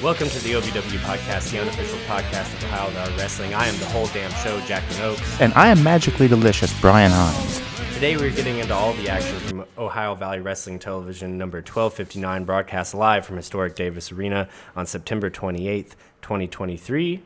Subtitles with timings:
[0.00, 3.52] Welcome to the OVW podcast, the unofficial podcast of Ohio Valley Wrestling.
[3.52, 5.40] I am the whole damn show, Jackman Ochs.
[5.40, 7.60] And I am magically delicious, Brian Hines.
[7.94, 12.94] Today we're getting into all the action from Ohio Valley Wrestling Television number 1259, broadcast
[12.94, 17.20] live from historic Davis Arena on September 28th, 2023.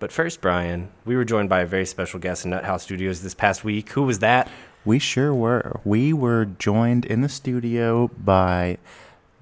[0.00, 3.34] But first, Brian, we were joined by a very special guest in Nuthouse Studios this
[3.34, 3.90] past week.
[3.90, 4.50] Who was that?
[4.84, 5.80] We sure were.
[5.84, 8.78] We were joined in the studio by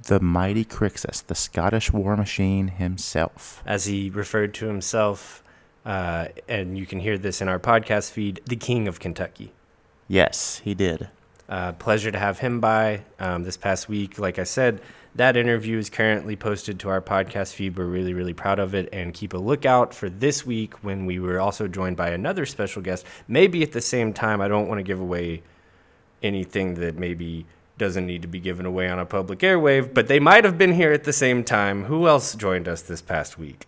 [0.07, 3.63] the mighty Crixus, the Scottish war machine himself.
[3.67, 5.43] As he referred to himself,
[5.85, 9.53] uh, and you can hear this in our podcast feed, the King of Kentucky.
[10.09, 11.09] Yes, he did.
[11.49, 14.19] Uh, pleasure to have him by um, this past week.
[14.19, 14.81] Like I said,
[15.15, 17.79] that interview is currently posted to our podcast feed.
[17.79, 18.89] We're really, really proud of it.
[18.93, 22.83] And keep a lookout for this week when we were also joined by another special
[22.83, 23.07] guest.
[23.29, 25.43] Maybe at the same time, I don't want to give away
[26.23, 27.47] anything that maybe
[27.79, 30.73] doesn't need to be given away on a public airwave, but they might have been
[30.73, 31.85] here at the same time.
[31.85, 33.67] Who else joined us this past week?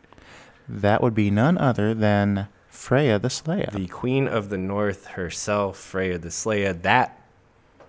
[0.68, 3.70] That would be none other than Freya the Slaya.
[3.72, 6.80] The Queen of the North herself, Freya the Slaya.
[6.82, 7.20] That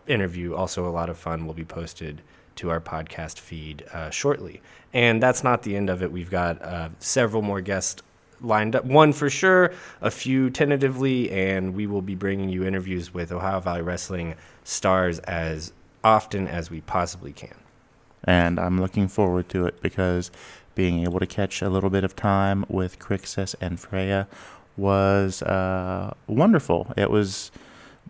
[0.08, 2.22] interview, also a lot of fun, will be posted
[2.56, 4.62] to our podcast feed uh, shortly.
[4.94, 6.12] And that's not the end of it.
[6.12, 8.02] We've got uh, several more guests
[8.42, 8.86] lined up.
[8.86, 13.60] One for sure, a few tentatively, and we will be bringing you interviews with Ohio
[13.60, 15.72] Valley Wrestling stars as
[16.04, 17.56] often as we possibly can.
[18.24, 20.32] And I'm looking forward to it because
[20.76, 24.28] being able to catch a little bit of time with Crixus and Freya
[24.78, 26.94] was uh, wonderful.
[26.96, 27.52] It was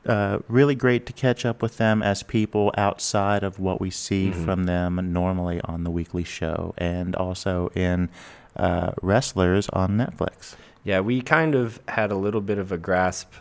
[0.05, 4.29] uh, really great to catch up with them as people outside of what we see
[4.29, 4.45] mm-hmm.
[4.45, 8.09] from them normally on the weekly show and also in
[8.55, 10.55] uh, Wrestlers on Netflix.
[10.83, 13.33] Yeah, we kind of had a little bit of a grasp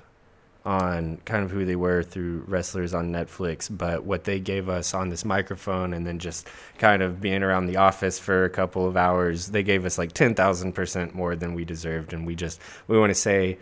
[0.65, 4.93] on kind of who they were through wrestlers on Netflix, but what they gave us
[4.93, 6.47] on this microphone and then just
[6.79, 10.13] kind of being around the office for a couple of hours, they gave us like
[10.13, 12.13] 10,000% more than we deserved.
[12.13, 13.59] And we just, we want to say,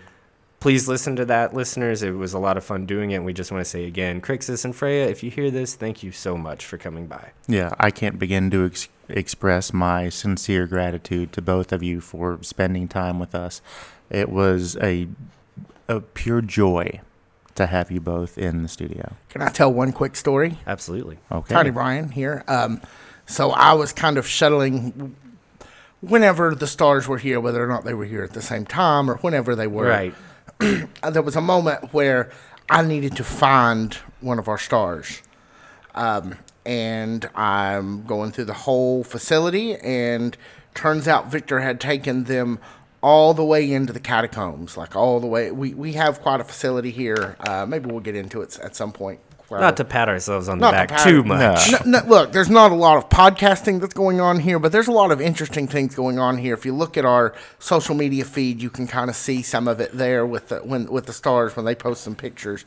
[0.58, 2.02] please listen to that, listeners.
[2.02, 3.16] It was a lot of fun doing it.
[3.16, 6.02] And we just want to say again, Crixus and Freya, if you hear this, thank
[6.02, 7.30] you so much for coming by.
[7.46, 12.38] Yeah, I can't begin to ex- express my sincere gratitude to both of you for
[12.42, 13.60] spending time with us.
[14.10, 15.08] It was a
[15.88, 17.00] a pure joy
[17.54, 19.14] to have you both in the studio.
[19.30, 20.58] Can I tell one quick story?
[20.66, 21.18] Absolutely.
[21.32, 21.54] Okay.
[21.54, 22.44] Tiny Brian here.
[22.48, 22.80] Um,
[23.26, 25.16] so I was kind of shuttling
[26.00, 29.10] whenever the stars were here, whether or not they were here at the same time
[29.10, 29.88] or whenever they were.
[29.88, 30.14] Right.
[30.58, 32.30] there was a moment where
[32.70, 35.22] I needed to find one of our stars.
[35.94, 40.36] Um, and I'm going through the whole facility, and
[40.74, 42.58] turns out Victor had taken them
[43.02, 45.50] all the way into the catacombs, like all the way.
[45.50, 47.36] We we have quite a facility here.
[47.40, 49.20] Uh, maybe we'll get into it at some point.
[49.48, 51.70] Not to pat ourselves on the back to too much.
[51.70, 51.78] No.
[51.84, 54.88] No, no, look, there's not a lot of podcasting that's going on here, but there's
[54.88, 56.52] a lot of interesting things going on here.
[56.52, 59.78] If you look at our social media feed, you can kind of see some of
[59.78, 62.64] it there with the when with the stars when they post some pictures.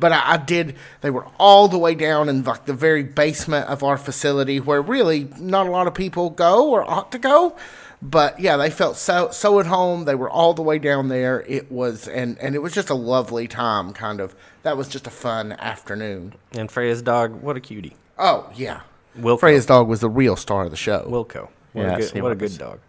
[0.00, 0.76] But I, I did.
[1.02, 4.80] They were all the way down in like the very basement of our facility, where
[4.80, 7.56] really not a lot of people go or ought to go.
[8.04, 10.06] But yeah, they felt so so at home.
[10.06, 11.44] They were all the way down there.
[11.46, 13.92] It was and and it was just a lovely time.
[13.92, 16.34] Kind of that was just a fun afternoon.
[16.50, 17.96] And Freya's dog, what a cutie.
[18.18, 18.80] Oh yeah,
[19.16, 19.38] Wilco.
[19.38, 21.06] Freya's dog was the real star of the show.
[21.08, 21.48] Wilco.
[21.74, 22.80] What, yes, a, good, what a good dog.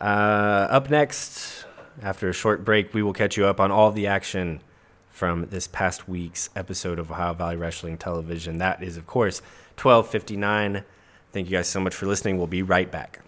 [0.00, 1.66] Uh, up next,
[2.00, 4.62] after a short break, we will catch you up on all the action
[5.10, 8.58] from this past week's episode of Ohio Valley Wrestling Television.
[8.58, 9.40] That is, of course,
[9.76, 10.84] 1259.
[11.32, 12.38] Thank you guys so much for listening.
[12.38, 13.20] We'll be right back.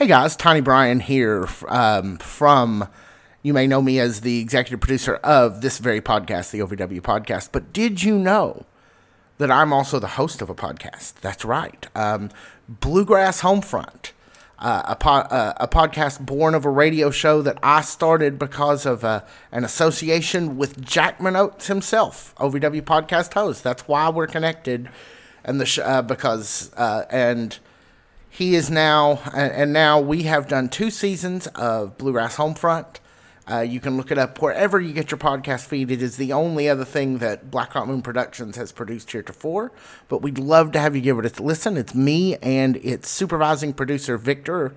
[0.00, 2.88] Hey guys, Tiny Brian here um, from.
[3.42, 7.50] You may know me as the executive producer of this very podcast, the OVW podcast.
[7.52, 8.64] But did you know
[9.36, 11.16] that I'm also the host of a podcast?
[11.20, 12.30] That's right, um,
[12.66, 14.12] Bluegrass Homefront,
[14.58, 18.86] uh, a, po- uh, a podcast born of a radio show that I started because
[18.86, 19.20] of uh,
[19.52, 23.62] an association with Jackman Ochs himself, OVW podcast host.
[23.62, 24.88] That's why we're connected,
[25.44, 27.58] and the sh- uh, because uh, and
[28.30, 33.00] he is now, and now we have done two seasons of Bluegrass Homefront.
[33.50, 35.90] Uh, you can look it up wherever you get your podcast feed.
[35.90, 39.72] It is the only other thing that Black Rock Moon Productions has produced heretofore.
[40.08, 41.76] But we'd love to have you give it a listen.
[41.76, 44.76] It's me and its supervising producer, Victor,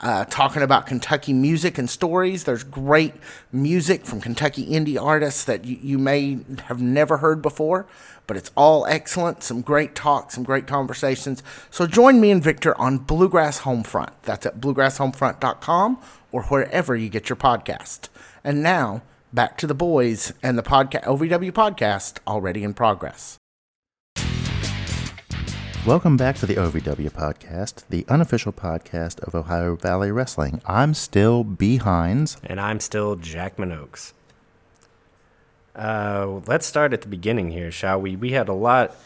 [0.00, 2.44] uh, talking about Kentucky music and stories.
[2.44, 3.14] There's great
[3.52, 7.86] music from Kentucky indie artists that you, you may have never heard before
[8.26, 9.42] but it's all excellent.
[9.42, 11.42] Some great talk, some great conversations.
[11.70, 14.10] So join me and Victor on Bluegrass Homefront.
[14.22, 15.98] That's at bluegrasshomefront.com
[16.32, 18.08] or wherever you get your podcast.
[18.42, 19.02] And now,
[19.32, 23.38] back to the boys and the podcast OVW podcast already in progress.
[25.86, 30.60] Welcome back to the OVW podcast, the unofficial podcast of Ohio Valley Wrestling.
[30.66, 31.76] I'm still B.
[31.76, 32.38] Hines.
[32.42, 34.12] And I'm still Jackman Ochs.
[35.76, 38.16] Uh, let's start at the beginning here, shall we?
[38.16, 38.96] We had a lot.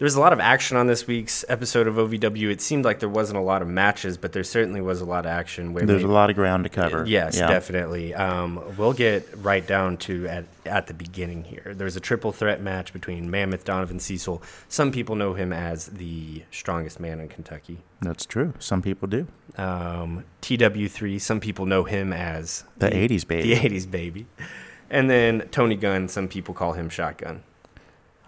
[0.00, 2.50] There was a lot of action on this week's episode of OVW.
[2.50, 5.26] It seemed like there wasn't a lot of matches, but there certainly was a lot
[5.26, 5.74] of action.
[5.74, 7.04] Where There's a lot of ground to cover.
[7.06, 7.48] Yes, Yeah.
[7.48, 8.14] definitely.
[8.14, 11.74] Um, we'll get right down to at, at the beginning here.
[11.76, 14.42] There's a triple threat match between Mammoth Donovan Cecil.
[14.70, 17.80] Some people know him as the strongest man in Kentucky.
[18.00, 18.54] That's true.
[18.58, 19.26] Some people do.
[19.58, 21.20] Um, TW3.
[21.20, 23.54] Some people know him as The 80s baby.
[23.54, 24.26] The 80s baby.
[24.88, 26.08] And then Tony Gunn.
[26.08, 27.42] Some people call him Shotgun.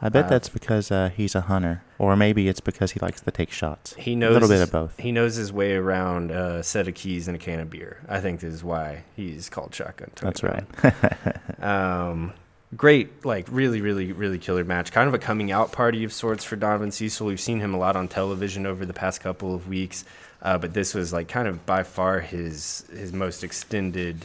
[0.05, 3.21] I bet Uh, that's because uh, he's a hunter, or maybe it's because he likes
[3.21, 3.95] to take shots.
[3.95, 4.99] He knows a little bit of both.
[4.99, 8.01] He knows his way around a set of keys and a can of beer.
[8.09, 10.11] I think this is why he's called Shotgun.
[10.21, 10.65] That's right.
[11.63, 12.33] Um,
[12.77, 14.91] great, like really, really, really killer match.
[14.91, 17.25] Kind of a coming out party of sorts for Donovan Cecil.
[17.25, 20.05] We've seen him a lot on television over the past couple of weeks,
[20.43, 24.25] uh, but this was like kind of by far his his most extended.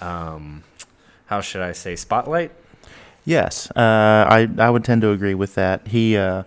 [0.00, 0.64] Um,
[1.26, 2.50] how should I say spotlight?
[3.24, 5.88] Yes, uh, I I would tend to agree with that.
[5.88, 6.42] He uh,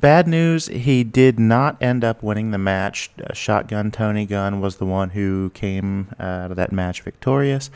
[0.00, 0.66] bad news.
[0.66, 3.10] He did not end up winning the match.
[3.22, 7.70] Uh, Shotgun Tony Gunn was the one who came out of that match victorious,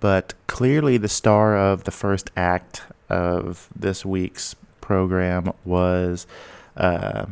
[0.00, 6.26] but clearly the star of the first act of this week's program was
[6.76, 7.26] uh,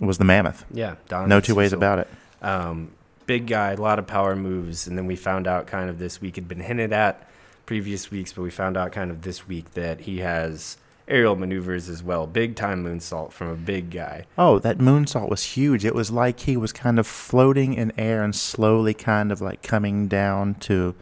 [0.00, 0.64] was the Mammoth.
[0.72, 2.08] Yeah, Donovan No two ways about it.
[2.42, 2.90] Um,
[3.26, 6.20] big guy, a lot of power moves, and then we found out kind of this
[6.20, 7.28] week had been hinted at
[7.66, 10.76] previous weeks, but we found out kind of this week that he has
[11.10, 12.26] aerial maneuvers as well.
[12.26, 14.24] Big time moonsault from a big guy.
[14.38, 15.84] Oh, that moonsault was huge.
[15.84, 19.62] It was like he was kind of floating in air and slowly kind of like
[19.62, 20.94] coming down to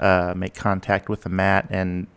[0.00, 1.66] uh, make contact with the mat.
[1.70, 2.08] And,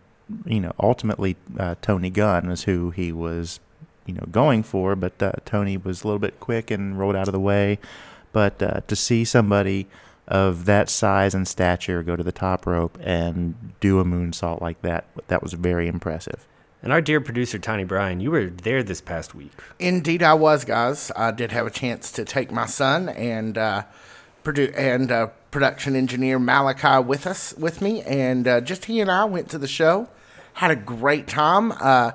[0.46, 3.60] you know, ultimately, uh, Tony Gunn was who he was,
[4.08, 4.96] you know, going for.
[4.96, 7.78] But uh, Tony was a little bit quick and rolled out of the way.
[8.34, 9.88] But uh, to see somebody
[10.28, 14.82] of that size and stature go to the top rope and do a moonsault like
[14.82, 16.48] that, that was very impressive.
[16.82, 19.52] And our dear producer, Tiny Brian, you were there this past week.
[19.80, 21.12] Indeed, I was, guys.
[21.16, 23.84] I did have a chance to take my son and uh,
[24.44, 29.10] produ- and uh, production engineer Malachi with us with me, and uh, just he and
[29.10, 30.08] I went to the show.
[30.54, 31.72] Had a great time.
[31.72, 32.12] Uh,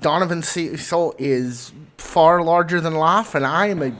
[0.00, 3.92] Donovan Cecil is far larger than life, and I am a.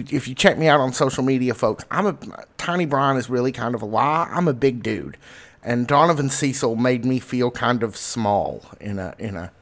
[0.00, 2.16] If you if you check me out on social media, folks, I'm a
[2.58, 4.28] Tiny Brian is really kind of a lie.
[4.30, 5.16] I'm a big dude,
[5.62, 9.52] and Donovan Cecil made me feel kind of small in a in a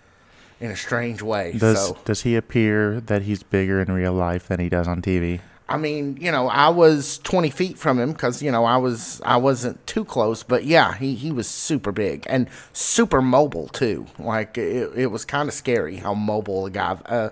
[0.61, 1.53] in a strange way.
[1.59, 5.03] Does so does he appear that he's bigger in real life than he does on
[5.03, 5.41] TV?
[5.69, 9.23] I mean, you know, I was 20 feet from him because, you know, I was,
[9.25, 14.05] I wasn't too close, but yeah, he, he was super big and super mobile too.
[14.19, 17.31] Like it, it was kind of scary how mobile a guy, uh,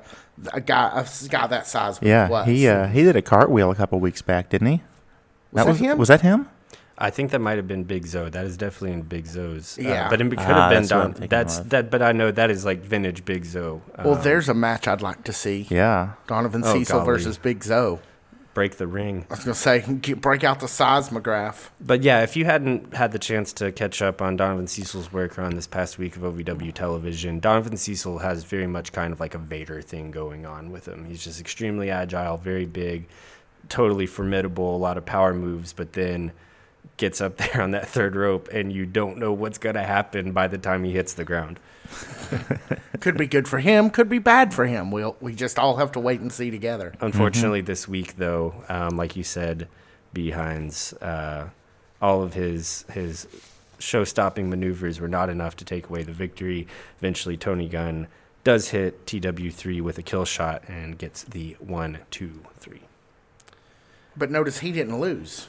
[0.53, 2.47] a guy, a guy that size Yeah, was.
[2.47, 4.83] he uh, he did a cartwheel a couple weeks back, didn't he?
[5.53, 5.99] Was that him?
[5.99, 6.49] Was that him?
[7.03, 8.29] I think that might have been Big Zoe.
[8.29, 9.79] That is definitely in Big Zoe's.
[9.79, 10.09] Uh, Yeah.
[10.11, 11.29] but it could Ah, have been that's Don.
[11.31, 11.71] That's of.
[11.71, 11.91] that.
[11.91, 13.81] But I know that is like vintage Big Zoe.
[14.05, 15.67] well, Um, there's a match I'd like to see.
[15.71, 16.11] Yeah.
[16.27, 17.07] Donovan Oh, Cecil golly.
[17.07, 17.99] versus Big Zoe.
[18.61, 19.25] Break the ring.
[19.31, 21.71] I was going to say, get, break out the seismograph.
[21.81, 25.39] But yeah, if you hadn't had the chance to catch up on Donovan Cecil's work
[25.39, 29.35] on this past week of OVW television, Donovan Cecil has very much kind of like
[29.35, 31.07] a Vader thing going on with him.
[31.07, 33.09] He's just extremely agile, very big,
[33.71, 36.31] totally formidable, a lot of power moves, but then
[36.99, 40.33] gets up there on that third rope and you don't know what's going to happen
[40.33, 41.59] by the time he hits the ground.
[43.01, 44.91] Could be good for him, could be bad for him.
[44.91, 46.93] We'll, we just all have to wait and see together.
[47.01, 49.69] Unfortunately, this week though, um, like you said,
[50.13, 50.31] B.
[50.31, 51.49] Hines, uh,
[52.03, 53.27] all of his his
[53.79, 56.67] show-stopping maneuvers were not enough to take away the victory.
[56.99, 58.07] Eventually, Tony Gunn
[58.45, 62.83] does hit TW3 with a kill shot and gets the one, two, three.
[64.17, 65.49] But notice he didn't lose.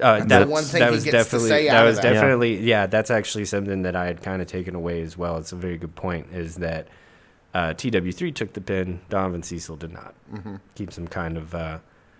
[0.00, 1.86] Uh, That's that, the one thing that he was gets to definitely say that out
[1.86, 2.04] of was that.
[2.04, 2.12] Yeah.
[2.14, 2.86] definitely yeah.
[2.86, 5.36] That's actually something that I had kind of taken away as well.
[5.36, 6.28] It's a very good point.
[6.32, 6.88] Is that
[7.54, 10.14] uh, TW3 took the pin, Donovan Cecil did not.
[10.32, 10.56] Mm-hmm.
[10.74, 11.78] Keeps him kind of uh,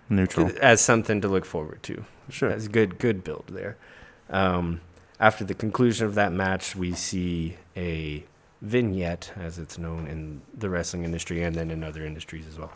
[0.09, 0.49] Neutral.
[0.61, 2.05] as something to look forward to.
[2.29, 2.49] Sure.
[2.49, 3.77] That's good, good build there.
[4.29, 4.79] Um,
[5.19, 8.23] after the conclusion of that match, we see a
[8.61, 12.71] vignette, as it's known in the wrestling industry and then in other industries as well,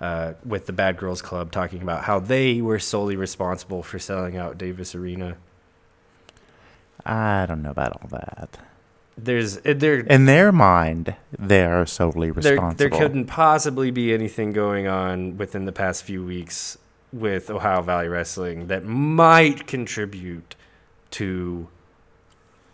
[0.00, 4.36] uh, with the Bad Girls Club talking about how they were solely responsible for selling
[4.36, 5.36] out Davis Arena.
[7.04, 8.58] I don't know about all that.
[9.18, 12.76] There's uh, there In their mind, they are solely there, responsible.
[12.76, 16.76] there couldn't possibly be anything going on within the past few weeks
[17.12, 20.54] with Ohio Valley Wrestling that might contribute
[21.12, 21.68] to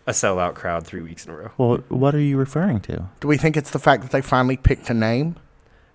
[0.05, 1.51] a sellout crowd three weeks in a row.
[1.59, 3.09] Well, what are you referring to?
[3.21, 5.37] Do we think it's the fact that they finally picked a name?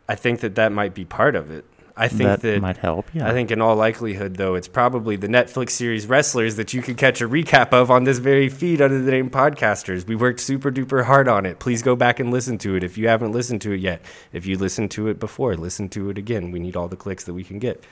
[0.09, 1.65] I think that that might be part of it.
[1.99, 3.07] I think that, that, might help.
[3.11, 3.27] Yeah.
[3.27, 6.93] I think in all likelihood, though, it's probably the Netflix series Wrestlers that you can
[6.93, 10.05] catch a recap of on this very feed under the name Podcasters.
[10.05, 11.57] We worked super duper hard on it.
[11.57, 14.03] Please go back and listen to it if you haven't listened to it yet.
[14.31, 16.51] If you listened to it before, listen to it again.
[16.51, 17.83] We need all the clicks that we can get.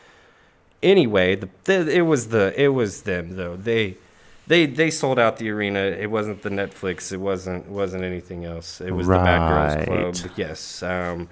[0.84, 3.56] Anyway, the, the it was the it was them though.
[3.56, 3.98] They
[4.46, 5.80] they they sold out the arena.
[5.80, 7.12] It wasn't the Netflix.
[7.12, 8.82] It wasn't wasn't anything else.
[8.82, 9.88] It was the Right.
[9.88, 10.32] Girls Club.
[10.36, 10.84] Yes.
[10.84, 11.28] Um,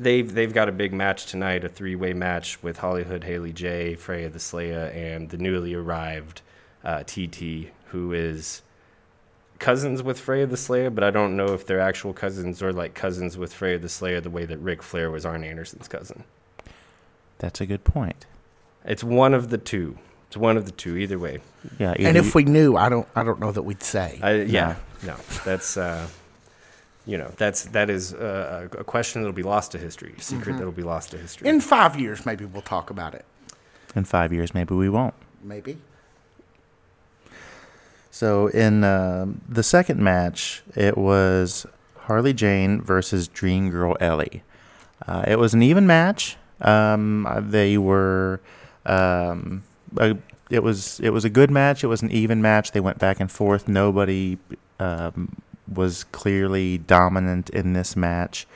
[0.00, 3.94] they've they've got a big match tonight, a three way match with Hollywood Haley J,
[3.94, 6.40] Freya the Slaya, and the newly arrived
[6.82, 8.62] uh, TT, who is
[9.58, 12.94] cousins with Freya the Slaya, but I don't know if they're actual cousins or like
[12.94, 16.24] cousins with Freya the Slaya, the way that Ric Flair was Arn Anderson's cousin.
[17.38, 18.26] That's a good point.
[18.84, 19.98] It's one of the two.
[20.28, 20.96] It's one of the two.
[20.96, 21.40] Either way,
[21.78, 21.92] Yeah.
[21.92, 24.18] And either if we knew, I don't, I don't know that we'd say.
[24.22, 25.76] I, yeah, no, that's.
[25.76, 26.06] Uh,
[27.10, 30.58] you know, that's that is uh, a question that'll be lost to history, a secret
[30.58, 31.48] that'll be lost to history.
[31.48, 33.24] In five years, maybe we'll talk about it.
[33.96, 35.14] in five years, maybe we won't.
[35.42, 35.78] Maybe.
[38.12, 41.66] So in um the second match, it was
[42.06, 44.44] Harley Jane versus Dream Girl Ellie.
[45.04, 46.36] Uh, it was an even match.
[46.60, 48.40] Um, uh, they were.
[48.86, 49.64] Um,
[49.96, 50.16] a,
[50.48, 51.82] it was it was a good match.
[51.82, 52.70] It was an even match.
[52.70, 53.66] They went back and forth.
[53.66, 54.38] Nobody
[54.78, 58.46] um, was clearly dominant in this match,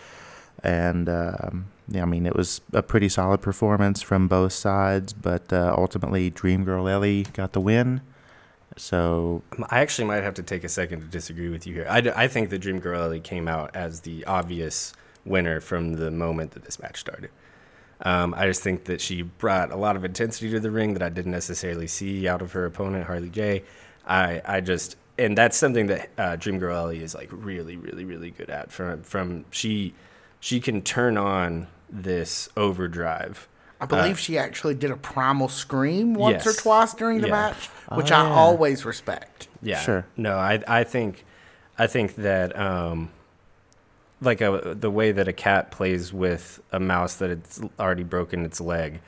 [0.63, 5.13] and um, yeah, I mean it was a pretty solid performance from both sides.
[5.13, 8.01] But uh, ultimately, Dream Girl Ellie got the win.
[8.77, 11.87] So I actually might have to take a second to disagree with you here.
[11.89, 14.93] I, d- I think that Dream Girl Ellie came out as the obvious
[15.25, 17.31] winner from the moment that this match started.
[18.01, 21.03] Um, I just think that she brought a lot of intensity to the ring that
[21.03, 23.63] I didn't necessarily see out of her opponent, Harley J.
[24.07, 28.05] I, I just, and that's something that uh, Dream Girl Ellie is like really, really,
[28.05, 28.73] really good at.
[28.73, 29.95] From, from she,
[30.41, 33.49] she can turn on this overdrive.
[33.81, 37.33] I believe she actually did a primal scream once or twice during the Yeah.
[37.33, 39.49] match, Oh, which I always respect.
[39.63, 39.81] Yeah.
[39.81, 40.07] Sure.
[40.17, 41.25] No, I I think
[41.77, 43.11] I think that um
[44.23, 48.45] like a, the way that a cat plays with a mouse that it's already broken
[48.47, 49.01] its leg.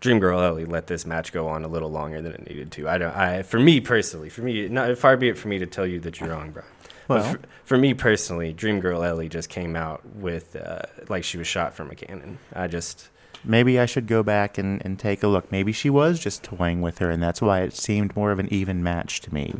[0.00, 2.88] Dream Girl Ellie let this match go on a little longer than it needed to.
[2.88, 3.14] I don't.
[3.16, 6.00] I for me personally, for me, not far be it for me to tell you
[6.00, 6.68] that you're wrong, Brian.
[7.08, 11.24] Well- but for, for me personally, Dream Girl Ellie just came out with uh, like
[11.24, 12.38] she was shot from a cannon.
[12.52, 13.08] I just
[13.44, 15.50] maybe I should go back and, and take a look.
[15.52, 18.52] Maybe she was just toying with her, and that's why it seemed more of an
[18.52, 19.54] even match to me.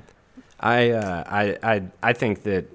[0.59, 2.67] I, uh, I, I, I think that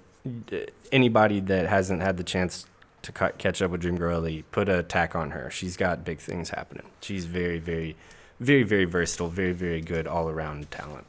[0.92, 2.66] anybody that hasn't had the chance
[3.02, 5.50] to catch up with Dream Girl Ellie, put a tack on her.
[5.50, 6.88] She's got big things happening.
[7.02, 7.96] She's very, very,
[8.40, 11.06] very, very versatile, very, very good all around talent.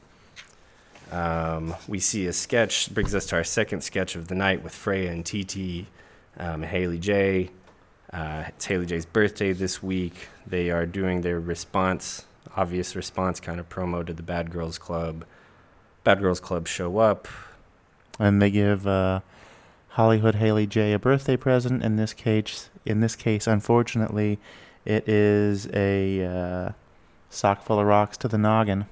[1.11, 4.75] Um, we see a sketch, brings us to our second sketch of the night with
[4.75, 5.87] Freya and TT
[6.39, 7.51] um, Haley J.
[8.13, 10.29] Uh, it's Haley J's birthday this week.
[10.47, 12.25] They are doing their response,
[12.57, 15.25] obvious response kind of promo to the Bad Girls Club.
[16.05, 17.29] Bad Girls Club show up.
[18.19, 19.21] And they give uh,
[19.93, 21.83] Hollywood Haley J a birthday present.
[21.83, 24.39] In this case, in this case, unfortunately,
[24.87, 26.73] it is a uh,
[27.29, 28.87] sock full of rocks to the noggin.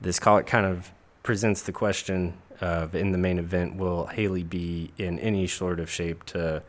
[0.00, 0.90] This call it kind of
[1.22, 5.88] presents the question of in the main event, will Haley be in any sort of
[5.88, 6.60] shape to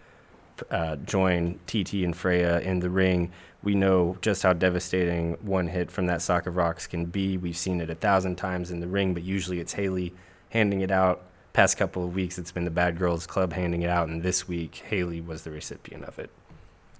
[0.70, 3.32] uh, join TT and Freya in the ring?
[3.64, 7.38] We know just how devastating one hit from that sock of rocks can be.
[7.38, 10.14] We've seen it a thousand times in the ring, but usually it's Haley
[10.52, 11.24] handing it out.
[11.58, 14.48] Past couple of weeks, it's been the Bad Girls Club handing it out, and this
[14.48, 16.30] week, Haley was the recipient of it.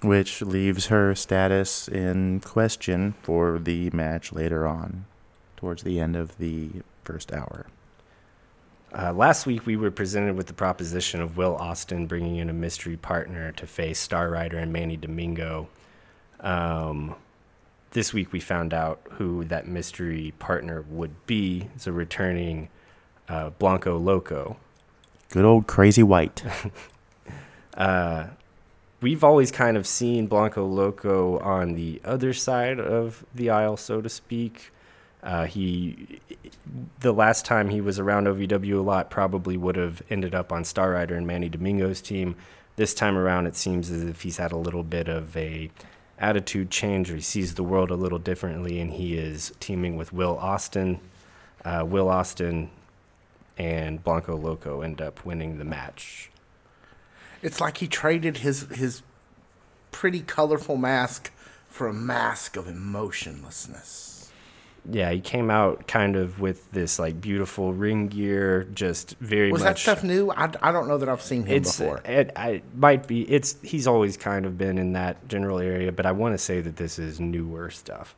[0.02, 5.06] which leaves her status in question for the match later on,
[5.58, 6.72] towards the end of the
[7.04, 7.68] first hour.
[8.98, 12.54] Uh, last week, we were presented with the proposition of Will Austin bringing in a
[12.54, 15.68] mystery partner to face Star Rider and Manny Domingo.
[16.40, 17.14] Um,
[17.92, 21.70] this week, we found out who that mystery partner would be.
[21.76, 22.70] It's a returning
[23.28, 24.58] uh, Blanco Loco.
[25.30, 26.44] Good old crazy white.
[27.78, 28.26] Uh,
[29.02, 34.02] we've always kind of seen Blanco Loco on the other side of the aisle, so
[34.02, 34.72] to speak.
[35.22, 36.20] Uh, he,
[37.00, 40.64] the last time he was around OVW a lot, probably would have ended up on
[40.64, 42.36] Star Rider and Manny Domingo's team.
[42.78, 45.70] This time around, it seems as if he's had a little bit of a
[46.20, 50.14] attitude change, or he sees the world a little differently, and he is teaming with
[50.14, 51.00] Will Austin.
[51.66, 52.70] Uh, Will Austin
[53.58, 56.30] and Blanco Loco end up winning the match.
[57.42, 59.02] It's like he traded his his
[59.92, 61.32] pretty colorful mask
[61.68, 64.32] for a mask of emotionlessness.
[64.90, 69.64] yeah, he came out kind of with this like beautiful ring gear, just very Was
[69.64, 70.32] that stuff new?
[70.32, 72.02] I, I don't know that I've seen him before.
[72.06, 76.06] it, I might be it's he's always kind of been in that general area, but
[76.06, 78.16] I want to say that this is newer stuff.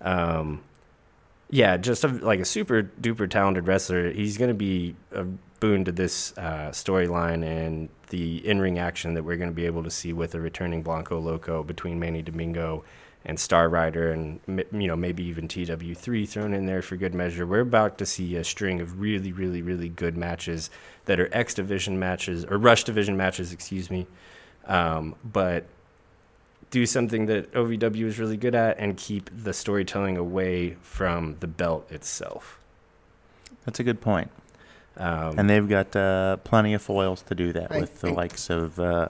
[0.00, 0.62] Um,
[1.50, 4.10] yeah, just a, like a super duper talented wrestler.
[4.10, 5.24] He's going to be a
[5.60, 9.66] boon to this uh, storyline and the in ring action that we're going to be
[9.66, 12.84] able to see with a returning Blanco Loco between Manny Domingo
[13.24, 17.46] and Star Rider, and you know maybe even TW3 thrown in there for good measure.
[17.46, 20.70] We're about to see a string of really, really, really good matches
[21.06, 24.06] that are X Division matches or Rush Division matches, excuse me.
[24.66, 25.66] Um, but
[26.70, 31.46] do something that OVW is really good at and keep the storytelling away from the
[31.46, 32.58] belt itself.
[33.64, 34.30] That's a good point.
[34.96, 38.50] Um, And they've got uh, plenty of foils to do that Hey, with the likes
[38.50, 39.08] of uh,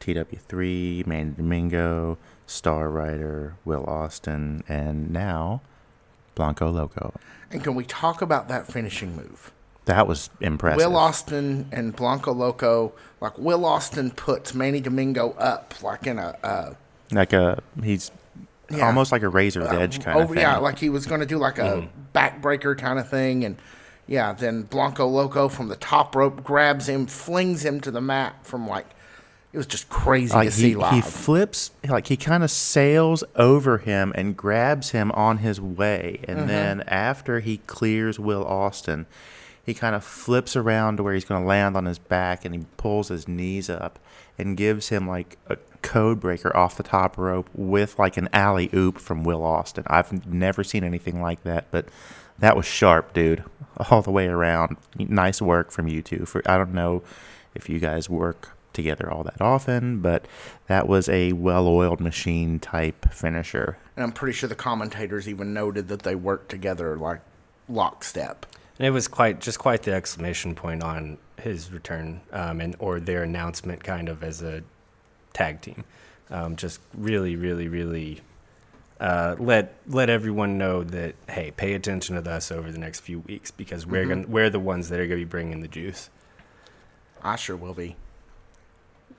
[0.00, 5.60] TW3, Manny Domingo, Star Rider, Will Austin, and now
[6.34, 7.14] Blanco Loco.
[7.50, 9.52] And can we talk about that finishing move?
[9.86, 10.78] That was impressive.
[10.78, 16.36] Will Austin and Blanco Loco, like Will Austin puts Manny Domingo up like in a
[16.42, 16.74] uh,
[17.12, 18.10] like a he's
[18.70, 18.86] Yeah.
[18.86, 20.38] almost like a razor's uh, edge kind over, of thing.
[20.40, 21.88] yeah, like he was going to do like a Mm-hmm.
[22.14, 23.56] backbreaker kind of thing, and
[24.06, 28.36] yeah, then Blanco Loco from the top rope grabs him, flings him to the mat
[28.42, 28.86] from like
[29.52, 30.92] it was just crazy like to see he, live.
[30.92, 36.20] he flips like he kind of sails over him and grabs him on his way
[36.28, 36.46] and Mm-hmm.
[36.48, 39.06] then after he clears will austin
[39.64, 42.54] he kind of flips around to where he's going to land on his back and
[42.54, 43.98] he pulls his knees up
[44.38, 48.68] and gives him like a code breaker off the top rope with like an alley
[48.74, 51.86] oop from will austin i've never seen anything like that but
[52.38, 53.44] that was sharp dude
[53.90, 57.02] all the way around nice work from you two for i don't know
[57.54, 60.26] if you guys work together all that often, but
[60.68, 63.76] that was a well-oiled machine type finisher.
[63.96, 67.20] and I'm pretty sure the commentators even noted that they worked together like
[67.68, 68.46] lockstep.
[68.78, 73.00] and it was quite just quite the exclamation point on his return um, and or
[73.00, 74.62] their announcement kind of as a
[75.32, 75.84] tag team.
[76.30, 78.20] Um, just really, really, really
[79.00, 83.20] uh, let let everyone know that hey, pay attention to us over the next few
[83.20, 86.10] weeks because we're gonna we're the ones that are gonna be bringing the juice.
[87.22, 87.96] I sure will be.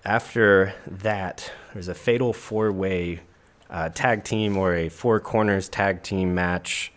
[0.06, 3.22] after that, there's a fatal four way
[3.70, 6.92] uh, tag team or a four corners tag team match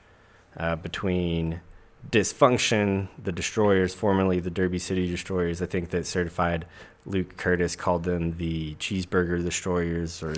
[0.57, 1.61] uh, between
[2.11, 5.63] Dysfunction, the Destroyers, formerly the Derby City Destroyers.
[5.63, 6.67] I think that certified
[7.07, 10.35] Luke Curtis called them the Cheeseburger Destroyers or,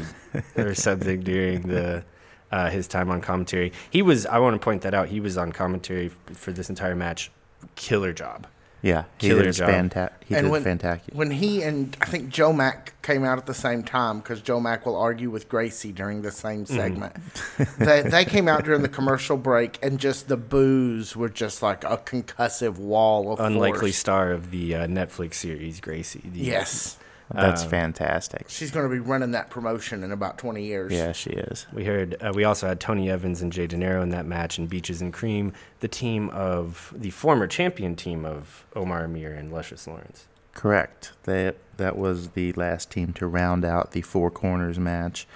[0.56, 2.04] or something during the.
[2.52, 4.26] Uh, his time on commentary, he was.
[4.26, 5.08] I want to point that out.
[5.08, 7.32] He was on commentary f- for this entire match.
[7.74, 8.46] Killer job.
[8.84, 9.70] Yeah, he Killer did job.
[9.70, 11.14] fanta- He And did when- fantastic.
[11.14, 14.60] When he and I think Joe Mack came out at the same time because Joe
[14.60, 16.76] Mack will argue with Gracie during the same Mm-hmm.
[16.76, 17.16] segment.
[17.78, 21.82] they, they came out during the commercial break and just the boos were just like
[21.84, 23.96] a concussive wall of Unlikely force.
[23.96, 26.20] star of the uh, Netflix series, Gracie.
[26.22, 26.98] The, Yes,
[27.32, 28.46] That's um, fantastic.
[28.48, 30.92] she's going to be running that promotion in about twenty years.
[30.92, 31.66] Yeah, she is.
[31.72, 32.16] We heard.
[32.20, 35.00] Uh, we also had Tony Evans and Jay De Niro in that match, and Beaches
[35.00, 40.26] and Cream, the team of the former champion team of Omar Amir and Luscious Lawrence.
[40.52, 41.12] Correct.
[41.24, 45.26] That that was the last team to round out the four corners match.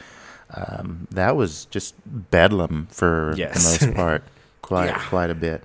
[0.54, 3.78] Um, that was just bedlam for Yes.
[3.78, 4.22] the most part.
[4.62, 5.02] Quite Yeah.
[5.08, 5.62] quite a bit.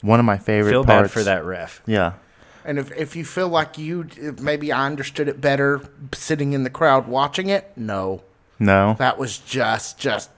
[0.00, 1.08] One of my favorite Feel parts.
[1.08, 1.82] bad for that ref.
[1.86, 2.14] Yeah,
[2.64, 4.08] And if if you feel like you
[4.40, 5.82] maybe I understood it better
[6.14, 8.22] sitting in the crowd watching it, no,
[8.58, 8.96] no.
[8.98, 10.30] that was just just.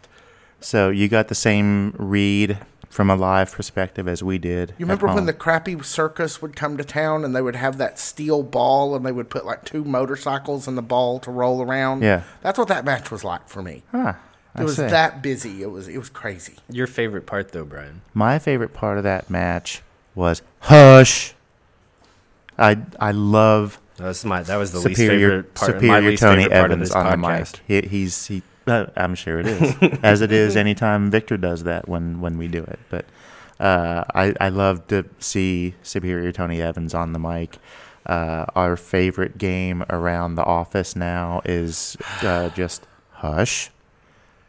[0.60, 2.58] So you got the same read
[2.88, 4.70] from a live perspective as we did.
[4.78, 7.98] You remember when the crappy circus would come to town and they would have that
[7.98, 12.02] steel ball and they would put like two motorcycles in the ball to roll around?
[12.02, 12.22] Yeah.
[12.40, 13.82] That's what that match was like for me.
[13.92, 14.14] Huh,
[14.54, 14.82] It I was see.
[14.82, 15.62] that busy.
[15.62, 16.54] It was it was crazy.
[16.70, 18.00] Your favorite part, though, Brian?
[18.14, 19.82] My favorite part of that match
[20.14, 21.34] was hush.
[22.58, 24.42] I I love That was my.
[24.42, 25.82] That was the least superior favorite part.
[25.82, 27.60] my superior least Tony favorite part of Evans this on the podcast.
[27.68, 27.84] mic.
[27.84, 28.42] He, he's he.
[28.66, 32.48] Uh, I'm sure it is, as it is anytime Victor does that when when we
[32.48, 32.80] do it.
[32.90, 33.06] But
[33.60, 37.58] uh, I I love to see superior Tony Evans on the mic.
[38.04, 43.70] Uh, our favorite game around the office now is uh, just hush.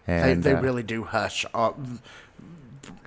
[0.05, 1.45] They, And they uh, really do hush.
[1.53, 1.71] Uh,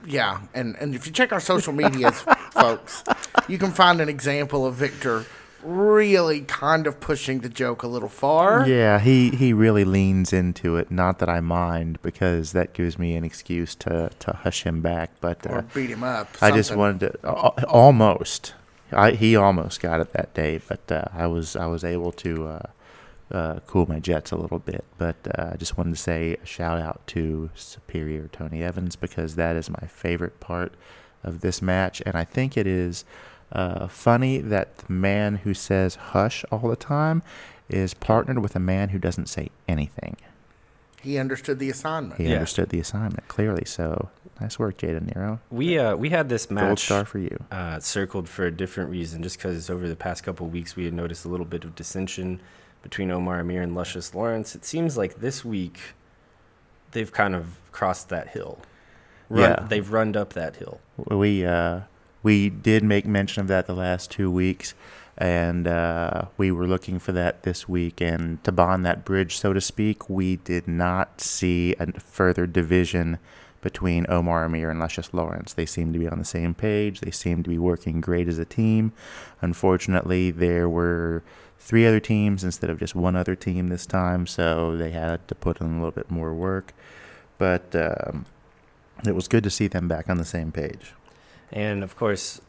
[0.06, 2.20] yeah, and and if you check our social medias,
[2.52, 3.04] folks,
[3.48, 5.24] you can find an example of Victor
[5.62, 8.66] really kind of pushing the joke a little far.
[8.66, 10.90] Yeah, he, he really leans into it.
[10.90, 15.10] Not that I mind, because that gives me an excuse to, to hush him back.
[15.20, 16.28] But Or uh, beat him up.
[16.40, 18.54] I just wanted to al- almost.
[18.92, 22.46] I, he almost got it that day, but uh, I was I was able to
[23.30, 24.84] uh, cool my jets a little bit.
[24.98, 29.36] But uh, I just wanted to say a shout out to Superior Tony Evans because
[29.36, 30.74] that is my favorite part
[31.22, 33.04] of this match, and I think it is
[33.52, 37.22] uh, funny that the man who says hush all the time
[37.68, 40.16] is partnered with a man who doesn't say anything.
[41.02, 42.20] He understood the assignment.
[42.20, 42.34] He Yeah.
[42.34, 43.64] understood the assignment clearly.
[43.64, 45.40] So nice work, Jay De Niro.
[45.50, 47.38] We uh we had this match Gold star for you.
[47.50, 50.84] uh, circled for a different reason, just because over the past couple of weeks we
[50.84, 52.40] had noticed a little bit of dissension
[52.82, 54.54] between Omar Amir and Luscious Lawrence.
[54.54, 55.78] It seems like this week
[56.92, 58.58] they've kind of crossed that hill.
[59.28, 59.66] Run, Yeah.
[59.68, 60.80] They've runned up that hill.
[61.08, 61.80] We uh,
[62.22, 64.74] we did make mention of that the last two weeks,
[65.16, 68.00] and uh, we were looking for that this week.
[68.00, 73.18] And to bond that bridge, so to speak, we did not see a further division
[73.62, 75.52] between Omar Amir and Luscious Lawrence.
[75.52, 77.00] They seem to be on the same page.
[77.00, 78.92] They seem to be working great as a team.
[79.42, 81.22] Unfortunately, there were
[81.60, 85.34] three other teams instead of just one other team this time, so they had to
[85.34, 86.72] put in a little bit more work.
[87.38, 88.26] But um,
[89.06, 90.94] it was good to see them back on the same page.
[91.52, 92.40] And of course,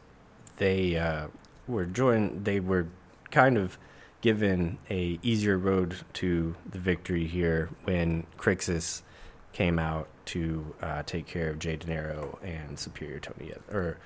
[0.56, 1.28] they uh,
[1.68, 2.44] were joined.
[2.44, 2.88] They were
[3.30, 3.78] kind of
[4.22, 9.02] given a easier road to the victory here when Crixus
[9.52, 13.52] came out to uh, take care of Jay De Niro and Superior Tony.
[13.70, 13.98] Or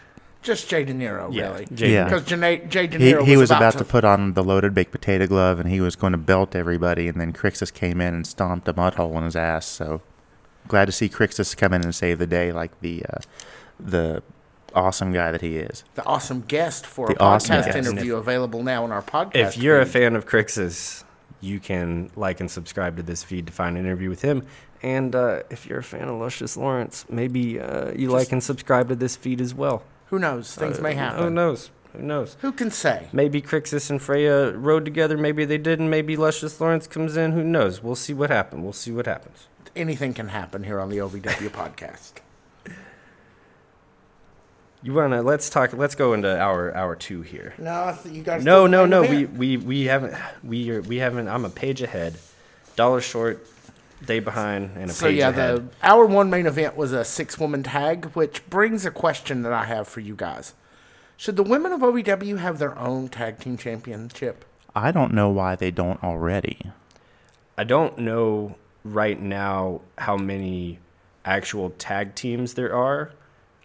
[0.47, 1.67] Just Jay De Niro, yeah, really.
[1.75, 2.05] Jay Yeah.
[2.05, 4.75] Because Jay, Jay De He, Niro he was about, to, to put on the loaded
[4.75, 8.15] baked potato glove and he was going to belt everybody, and then Crixus came in
[8.15, 9.67] and stomped a mud hole in his ass.
[9.67, 10.03] So
[10.69, 13.19] glad to see Crixus come in and save the day like the uh,
[13.81, 14.23] the
[14.75, 15.85] awesome guy that he is.
[15.95, 17.77] the awesome guest for The a awesome podcast guest.
[17.89, 19.35] interview available now on our podcast.
[19.35, 19.93] If you're a feed.
[20.01, 21.03] fan of Crixus,
[21.41, 24.45] you can like and subscribe to this feed to find an interview with him.
[24.83, 28.43] And uh, if you're a fan of Luscious Lawrence, maybe uh, you Just- like and
[28.43, 29.83] subscribe to this feed as well.
[30.07, 30.55] Who knows?
[30.55, 31.23] Things Uh, may happen.
[31.25, 31.71] Who knows?
[31.92, 32.37] Who knows?
[32.40, 33.09] Who can say?
[33.12, 35.16] Maybe Crixus and Freya rode together.
[35.16, 35.88] Maybe they didn't.
[35.90, 37.33] Maybe Luscious Lawrence comes in.
[37.33, 37.83] Who knows?
[37.83, 38.62] We'll see what happens.
[38.62, 39.49] We'll see what happens.
[39.75, 42.12] Anything can happen here on the OVW podcast.
[44.83, 45.23] You wanna?
[45.23, 45.73] Let's talk.
[45.73, 47.55] Let's go into hour hour two here.
[47.59, 48.45] No, you guys.
[48.45, 49.03] No, no, no.
[49.03, 50.14] We we we haven't.
[50.45, 50.81] We are.
[50.83, 51.29] We haven't.
[51.29, 52.16] I'm a page ahead.
[52.77, 53.45] Dollar short.
[54.05, 55.57] Day behind and a So page yeah, ahead.
[55.57, 59.53] the hour one main event was a six woman tag, which brings a question that
[59.53, 60.55] I have for you guys:
[61.17, 64.45] Should the women of OVW have their own tag team championship?
[64.75, 66.59] I don't know why they don't already.
[67.57, 70.79] I don't know right now how many
[71.25, 73.13] actual tag teams there are.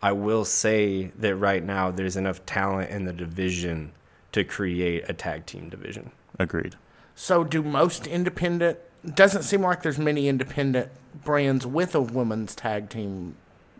[0.02, 3.92] I will say that right now there's enough talent in the division
[4.32, 6.12] to create a tag team division.
[6.40, 6.76] Agreed.
[7.14, 8.80] So do most independent?
[9.16, 10.90] Doesn't seem like there's many independent
[11.24, 13.36] brands with a women's tag team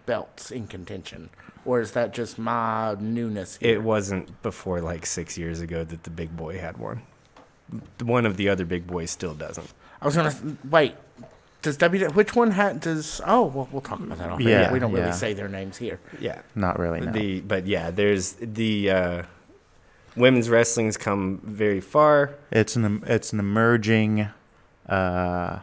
[0.08, 1.30] belts in contention,
[1.64, 3.58] or is that just my newness?
[3.58, 3.76] Here?
[3.76, 7.04] It wasn't before like six years ago that the big boy had one.
[8.02, 9.72] One of the other big boys still doesn't.
[10.02, 10.34] I was gonna
[10.70, 10.96] wait.
[11.62, 12.10] Does W?
[12.10, 12.80] Which one had?
[12.80, 14.32] Does oh well, we'll talk about that.
[14.32, 14.74] Off Yeah, air.
[14.74, 16.00] we don't really say their names here.
[16.20, 16.42] Yeah.
[16.56, 17.02] Not really.
[17.02, 17.12] No.
[17.12, 19.24] The but yeah, there's the uh,
[20.16, 22.34] women's wrestling's come very far.
[22.50, 24.28] It's an it's an emerging
[24.90, 25.60] uh,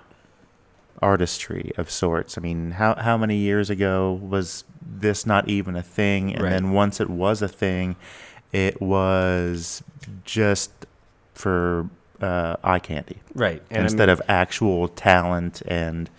[1.00, 2.36] artistry of sorts.
[2.36, 6.32] I mean, how how many years ago was this not even a thing?
[6.34, 6.50] And Right.
[6.50, 7.96] then once it was a thing,
[8.52, 9.82] it was
[10.24, 10.70] just
[11.34, 11.88] for
[12.20, 13.62] uh, eye candy Right.
[13.70, 16.10] And I instead mean- of actual talent and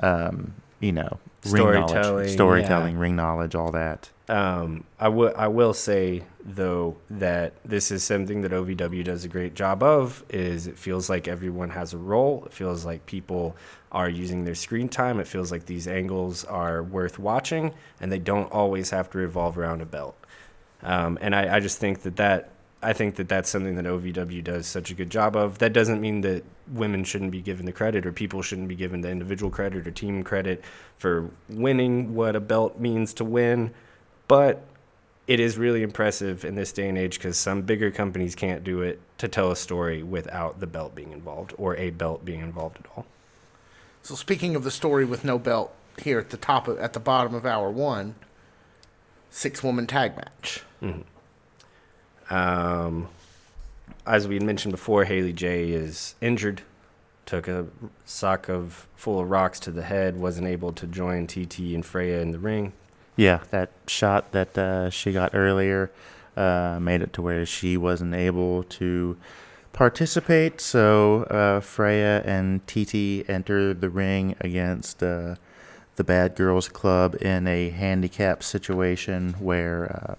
[0.00, 4.10] um, you know ring Storytelling, knowledge, storytelling, ring knowledge, all that.
[4.28, 9.28] Um, I will I will say though that this is something that OVW does a
[9.28, 10.24] great job of.
[10.30, 12.44] Is it feels like everyone has a role.
[12.46, 13.56] It feels like people
[13.92, 15.20] are using their screen time.
[15.20, 19.56] It feels like these angles are worth watching, and they don't always have to revolve
[19.58, 20.16] around a belt.
[20.82, 22.50] Um, and I, I just think that that
[22.84, 25.58] I think that that's something that OVW does such a good job of.
[25.58, 29.00] That doesn't mean that women shouldn't be given the credit or people shouldn't be given
[29.00, 30.62] the individual credit or team credit
[30.98, 33.72] for winning what a belt means to win.
[34.28, 34.64] But
[35.26, 38.82] it is really impressive in this day and age because some bigger companies can't do
[38.82, 42.76] it to tell a story without the belt being involved or a belt being involved
[42.78, 43.06] at all.
[44.02, 47.00] So speaking of the story with no belt, here at the top of, at the
[47.00, 48.16] bottom of hour one,
[49.30, 50.62] six woman tag match.
[50.82, 51.00] Mm-hmm.
[52.30, 53.08] Um,
[54.06, 56.62] as we had mentioned before, Haley J is injured.
[57.26, 57.66] Took a
[58.04, 60.18] sock of full of rocks to the head.
[60.18, 62.72] Wasn't able to join TT and Freya in the ring.
[63.16, 65.90] Yeah, that shot that uh, she got earlier
[66.36, 69.16] uh, made it to where she wasn't able to
[69.72, 70.60] participate.
[70.60, 75.36] So uh, Freya and TT enter the ring against uh,
[75.96, 80.14] the Bad Girls Club in a handicap situation where uh,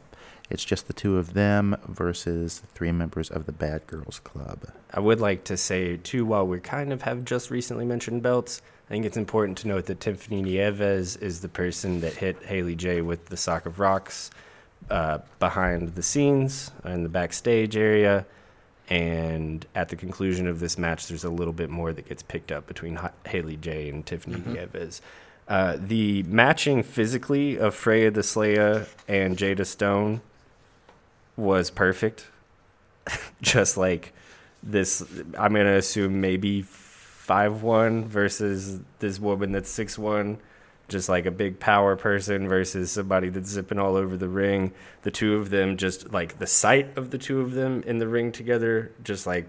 [0.50, 4.66] It's just the two of them versus the three members of the Bad Girls Club.
[4.94, 8.62] I would like to say too, while we kind of have just recently mentioned belts,
[8.88, 12.76] I think it's important to note that Tiffany Nieves is the person that hit Haley
[12.76, 14.30] J with the sock of rocks
[14.92, 18.28] uh, behind the scenes in the backstage area.
[18.88, 22.52] And at the conclusion of this match, there's a little bit more that gets picked
[22.52, 25.02] up between Ha- Haley J and Tiffany Nieves.
[25.48, 30.22] Uh, the matching physically of Freya the Slaya and Jada Stone
[31.38, 32.28] was perfect.
[33.42, 34.14] Just like
[34.64, 35.02] this,
[35.38, 40.38] I'm going to assume maybe five one versus this woman that's six one,
[40.88, 44.74] just like a big power person versus somebody that's zipping all over the ring.
[45.02, 48.08] The two of them, just like the sight of the two of them in the
[48.08, 49.48] ring together, just like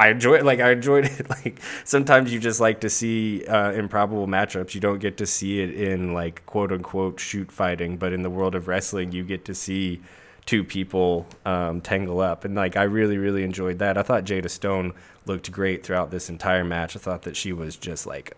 [0.00, 0.46] I enjoy it.
[0.46, 1.28] Like I enjoyed it.
[1.30, 4.74] Like sometimes you just like to see uh, improbable matchups.
[4.74, 8.30] You don't get to see it in like quote unquote shoot fighting, but in the
[8.30, 10.00] world of wrestling, you get to see
[10.46, 12.46] two people um, tangle up.
[12.46, 13.98] And like I really, really enjoyed that.
[13.98, 14.94] I thought Jada Stone
[15.26, 16.96] looked great throughout this entire match.
[16.96, 18.36] I thought that she was just like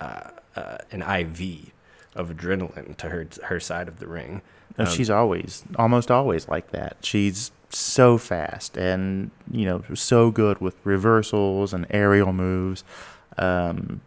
[0.00, 1.72] uh, uh, an IV
[2.18, 4.42] of adrenaline to her her side of the ring.
[4.76, 6.98] Um, she's always, almost always like that.
[7.00, 12.84] She's so fast and you know so good with reversals and aerial moves.
[13.38, 14.00] Um,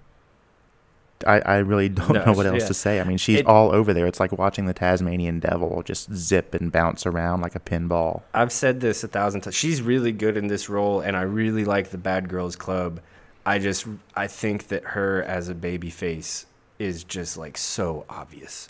[1.28, 2.67] I, I really don't No, know what else yeah.
[2.67, 3.00] to say.
[3.00, 4.08] I mean, she's It- all over there.
[4.08, 8.21] It's like watching the Tasmanian Devil just zip and bounce around like a pinball.
[8.34, 9.56] I've said this a thousand times.
[9.56, 13.00] She's really good in this role, and I really like the Bad Girls Club.
[13.45, 16.45] I just I think that her as a baby face
[16.82, 18.67] is just like so obvious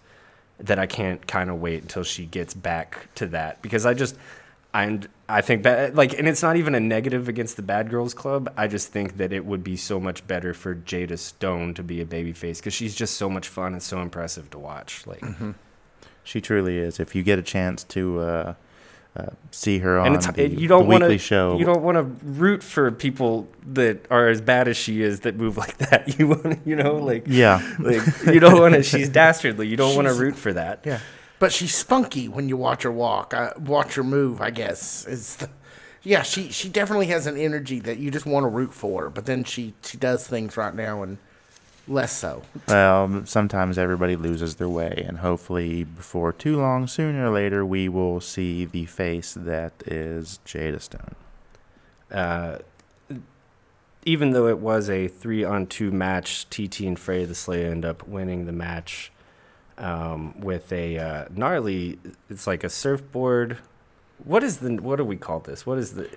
[0.59, 4.15] that I can't kind of wait until she gets back to that because I just
[4.73, 8.13] I I think that like and it's not even a negative against the Bad Girls
[8.13, 8.51] Club.
[8.57, 12.01] I just think that it would be so much better for Jada Stone to be
[12.01, 15.07] a baby face because she's just so much fun and so impressive to watch.
[15.07, 15.23] Like
[16.23, 16.99] She truly is.
[16.99, 18.53] If you get a chance to uh,
[19.15, 21.65] uh, see her on and it's the, you don't the want weekly to show, you
[21.65, 25.57] don't want to root for people that are as bad as she is that move
[25.65, 26.17] like that.
[26.17, 28.83] You want you know like yeah, like you don't want to.
[28.91, 29.67] She's dastardly.
[29.67, 30.81] You don't want to root for that.
[30.85, 30.99] Yeah,
[31.39, 33.33] but she's spunky when you watch her walk.
[33.33, 34.39] Uh, watch her move.
[34.41, 35.35] I guess is.
[35.37, 35.49] The,
[36.03, 39.09] yeah, she she definitely has an energy that you just want to root for.
[39.09, 41.17] But then she she does things right now and
[41.87, 42.43] less so.
[42.67, 47.89] Well, sometimes everybody loses their way, and hopefully, before too long, sooner or later, we
[47.89, 51.15] will see the face that is Jada Stone.
[52.11, 52.59] Uh,
[54.05, 57.85] even though it was a three on two match, TT and Freya the Slaya end
[57.85, 59.11] up winning the match
[59.77, 61.99] um, with a uh, gnarly.
[62.29, 63.59] It's like a surfboard.
[64.23, 64.75] What is the?
[64.75, 65.65] What do we call this?
[65.65, 66.09] What is the?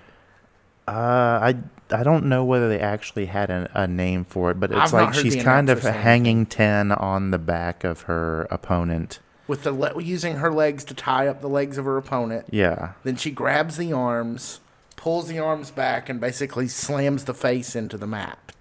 [0.86, 1.54] Uh, I
[1.90, 4.92] I don't know whether they actually had a, a name for it, but it's I've
[4.92, 8.46] not like heard she's the kind of announcer hanging ten on the back of her
[8.50, 9.18] opponent.
[9.46, 12.46] With the le- using her legs to tie up the legs of her opponent.
[12.50, 14.60] Yeah, Then she grabs the arms,
[14.96, 18.52] pulls the arms back, and basically slams the face into the mat.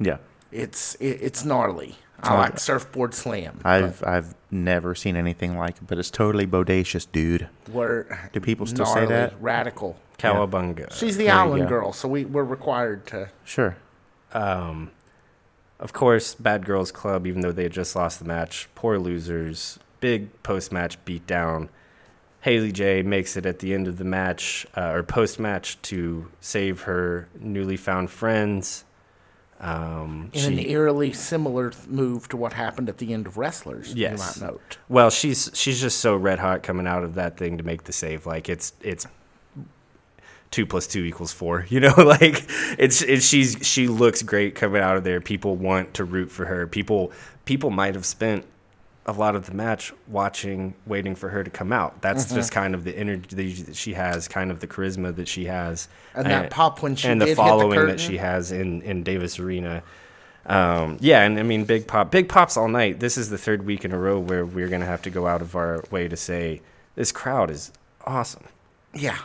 [0.00, 0.18] yeah.
[0.50, 1.96] It's it, it's gnarly.
[2.22, 3.60] I like surfboard slam.
[3.64, 7.48] I've I've never seen anything like it, but it's totally bodacious, dude.
[7.70, 9.34] we're Do people still say gnarly, that?
[9.42, 9.96] Radical.
[10.18, 10.92] Cowabunga.
[10.92, 11.68] She's the There you go.
[11.68, 13.30] girl, so we we're required to.
[13.44, 13.76] Sure.
[14.32, 14.90] Um,
[15.80, 19.78] of course, Bad Girls Club, even though they had just lost the match, poor losers,
[20.00, 21.68] big post match beatdown.
[22.40, 26.28] Haley J makes it at the end of the match uh, or post match to
[26.40, 28.84] save her newly found friends.
[29.60, 33.36] Um, In an she- eerily similar th- move to what happened at the end of
[33.38, 34.36] Wrestlers, Yes.
[34.36, 34.78] you might note.
[34.88, 37.92] well, she's she's just so red hot coming out of that thing to make the
[37.92, 38.24] save.
[38.24, 39.04] Like it's it's
[40.50, 41.66] two plus two equals four.
[41.70, 42.44] You know, like
[42.78, 45.20] it's it's she's she looks great coming out of there.
[45.20, 46.66] People want to root for her.
[46.66, 47.12] People
[47.44, 48.44] people might have spent
[49.06, 52.02] a lot of the match watching, waiting for her to come out.
[52.02, 52.34] That's Mm-hmm.
[52.34, 55.88] just kind of the energy that she has, kind of the charisma that she has,
[56.14, 58.82] And that pop when she and did the hit the following that she has in
[58.82, 59.82] in Davis Arena.
[60.44, 63.00] Um, yeah, and I mean, big pop, big pops all night.
[63.00, 65.40] This is the third week in a row where we're gonna have to go out
[65.42, 66.60] of our way to say
[66.94, 67.72] this crowd is
[68.06, 68.44] awesome.
[68.94, 69.18] Yeah,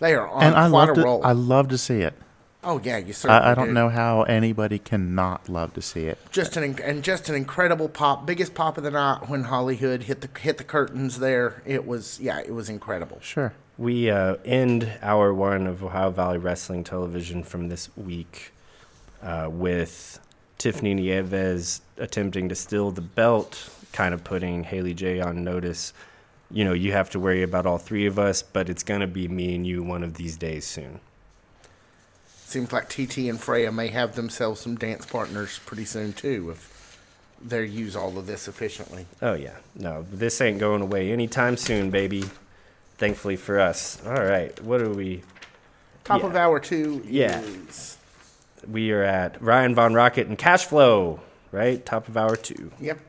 [0.00, 1.24] they are on and I quite love a to roll.
[1.24, 2.14] I love to see it.
[2.62, 3.72] oh yeah, you certainly I, I don't do.
[3.74, 6.18] know how anybody cannot love to see it.
[6.30, 10.20] Just an and just an incredible pop, biggest pop of the night when Hollywood hit
[10.20, 11.18] the hit the curtains.
[11.18, 13.18] There, it was yeah, it was incredible.
[13.20, 13.52] Sure.
[13.76, 18.52] We uh, end hour one of Ohio Valley Wrestling Television from this week
[19.20, 20.20] uh, with
[20.58, 25.92] Tiffany Nieves attempting to steal the belt, kind of putting Haley J on notice.
[26.50, 29.06] You know, you have to worry about all three of us, but it's going to
[29.06, 31.00] be me and you one of these days soon.
[32.26, 36.50] Seems like TT and Freya may have themselves some dance partners pretty soon too.
[36.50, 37.00] If
[37.44, 39.06] they use all of this efficiently.
[39.20, 42.24] Oh yeah, no, this ain't going away anytime soon, baby.
[42.96, 44.00] Thankfully for us.
[44.06, 45.22] All right, what are we?
[46.04, 46.26] Top Yeah.
[46.28, 47.40] of hour two Yeah.
[47.40, 47.96] is
[48.70, 51.84] We are at Ryan Von Rocket and Cash Flow, right?
[51.84, 52.70] Top of hour two.
[52.80, 53.00] yep.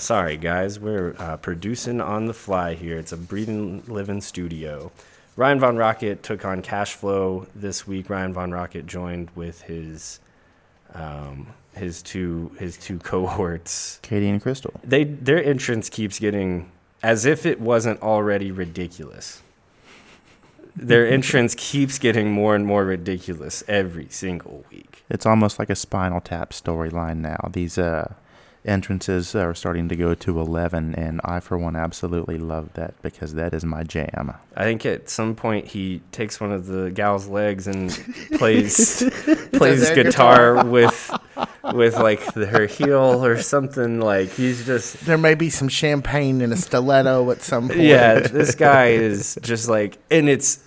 [0.00, 2.96] Sorry, guys, we're uh, producing on the fly here.
[2.96, 4.90] It's a breathing, living studio.
[5.36, 8.08] Ryan Von Rocket took on Cash Flow this week.
[8.08, 10.18] Ryan Von Rocket joined with his
[10.94, 13.98] um, his two his two cohorts.
[14.00, 14.72] Katie and Crystal.
[14.82, 19.42] They their entrance keeps getting as if it wasn't already ridiculous.
[20.74, 25.04] Their entrance keeps getting more and more ridiculous every single week.
[25.10, 27.50] It's almost like a Spinal Tap storyline now.
[27.52, 28.14] These uh,
[28.64, 33.34] entrances are starting to go to 11, and I, for one, absolutely love that because
[33.34, 34.34] that is my jam.
[34.54, 37.90] I think at some point he takes one of the gal's legs and
[38.34, 38.98] plays
[39.52, 41.10] plays that guitar with
[41.72, 44.00] with like the, her heel or something.
[44.00, 47.80] Like he's just There may be some champagne and a stiletto at some point.
[47.80, 48.20] yeah.
[48.20, 50.62] This guy is just like, and it's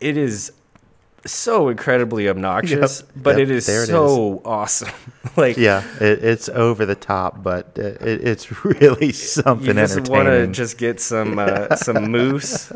[0.00, 0.52] it is
[1.26, 4.90] so incredibly obnoxious, but Yep, it is it so awesome.
[5.36, 10.28] like Yeah, it, it's over the top, but it, it's really something you just want
[10.28, 12.72] to just get some uh, some mousse,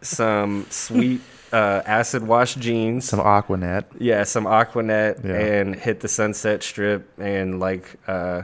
[0.00, 1.20] some sweet
[1.52, 3.04] uh, acid wash jeans.
[3.06, 3.84] Some Aquanet.
[3.98, 5.34] Yeah, some Aquanet Yeah.
[5.34, 8.42] and hit the Sunset Strip and like uh,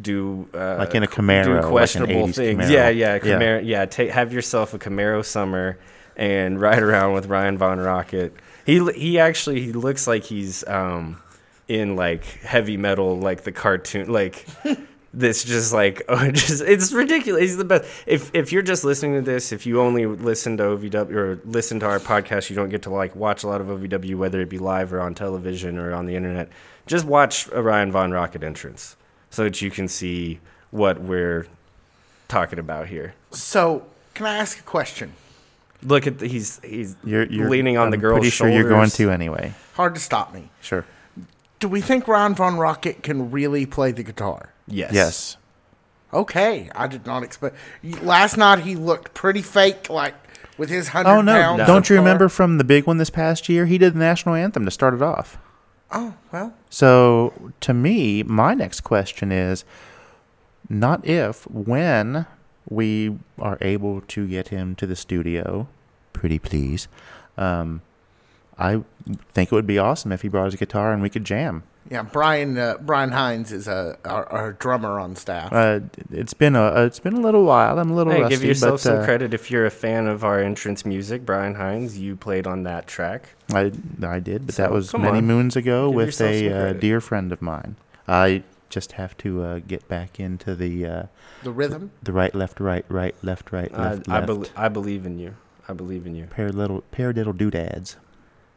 [0.00, 2.64] do uh, Like in a Camaro, do like an questionable 80s things.
[2.64, 2.70] Camaro.
[2.70, 3.18] Yeah, yeah, Yeah.
[3.20, 3.62] Camaro.
[3.64, 5.78] Yeah, take have yourself a Camaro summer
[6.16, 8.34] and ride around with Ryan Von Rocket.
[8.66, 11.20] He he actually he looks like he's um
[11.68, 14.46] in like heavy metal, like the cartoon, like.
[15.16, 17.42] This just like oh, just it's ridiculous.
[17.42, 17.88] He's the best.
[18.04, 21.78] If if you're just listening to this, if you only listen to OVW or listen
[21.78, 24.48] to our podcast, you don't get to like watch a lot of OVW, whether it
[24.48, 26.48] be live or on television or on the internet.
[26.88, 28.96] Just watch Ryan Von Rocket entrance
[29.30, 30.40] so that you can see
[30.72, 31.46] what we're
[32.26, 33.14] talking about here.
[33.30, 35.12] So, can I ask a question?
[35.84, 38.68] Look at the, he's he's You're, you're leaning on the I'm girl's pretty sure you're
[38.68, 39.54] going to anyway.
[39.74, 40.50] Hard to stop me.
[40.60, 40.84] Sure.
[41.60, 44.52] Do we think Ron Von Rocket can really play the guitar?
[44.66, 44.92] Yes.
[44.92, 45.36] Yes.
[46.12, 47.56] Okay, I did not expect.
[48.02, 50.14] Last night he looked pretty fake, like
[50.56, 51.32] with his oh, hundred Oh no!
[51.32, 51.66] pounds.
[51.66, 52.04] Don't you guitar.
[52.04, 53.66] remember from the big one this past year?
[53.66, 55.38] He did the national anthem to start it off.
[55.90, 59.64] Oh well, So to me, my next question is
[60.68, 62.26] not if, when
[62.68, 65.68] we are able to get him to the studio,
[66.12, 66.88] pretty please.
[67.36, 67.82] Um,
[68.58, 68.82] I
[69.32, 71.64] think it would be awesome if he brought his guitar and we could jam.
[71.90, 72.02] yeah.
[72.02, 75.52] Brian uh, Brian Hines is a our, our drummer on staff.
[75.52, 75.80] Uh,
[76.12, 77.78] it's been a it's been a little while.
[77.80, 80.06] I'm a little Hey, rusty, give yourself but some uh, credit if you're a fan
[80.06, 81.26] of our entrance music.
[81.26, 83.30] Brian Hines, you played on that track.
[83.52, 83.72] I
[84.02, 85.26] I did, but So, that was come many on.
[85.26, 87.74] moons ago Give with yourself a uh, dear friend of mine.
[88.06, 88.44] I
[88.74, 91.02] just have to uh, get back into the uh,
[91.44, 91.92] the rhythm.
[92.02, 94.52] the right, left, right, right, left, right, I, left, I, left.
[94.56, 95.36] I believe in you.
[95.68, 96.26] I believe in you.
[96.26, 97.96] pair little paradiddle doodads.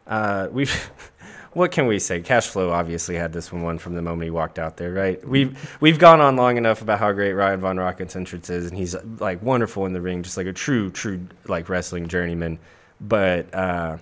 [0.08, 0.92] Uh, we've
[1.54, 2.20] what can we say?
[2.22, 5.26] Cash flow obviously had this one won from the moment he walked out there, right?
[5.26, 8.76] We've we've gone on long enough about how great Ryan Von Rocket's entrance is, and
[8.76, 12.58] he's like wonderful in the ring, just like a true, true like wrestling journeyman.
[13.00, 13.98] But uh,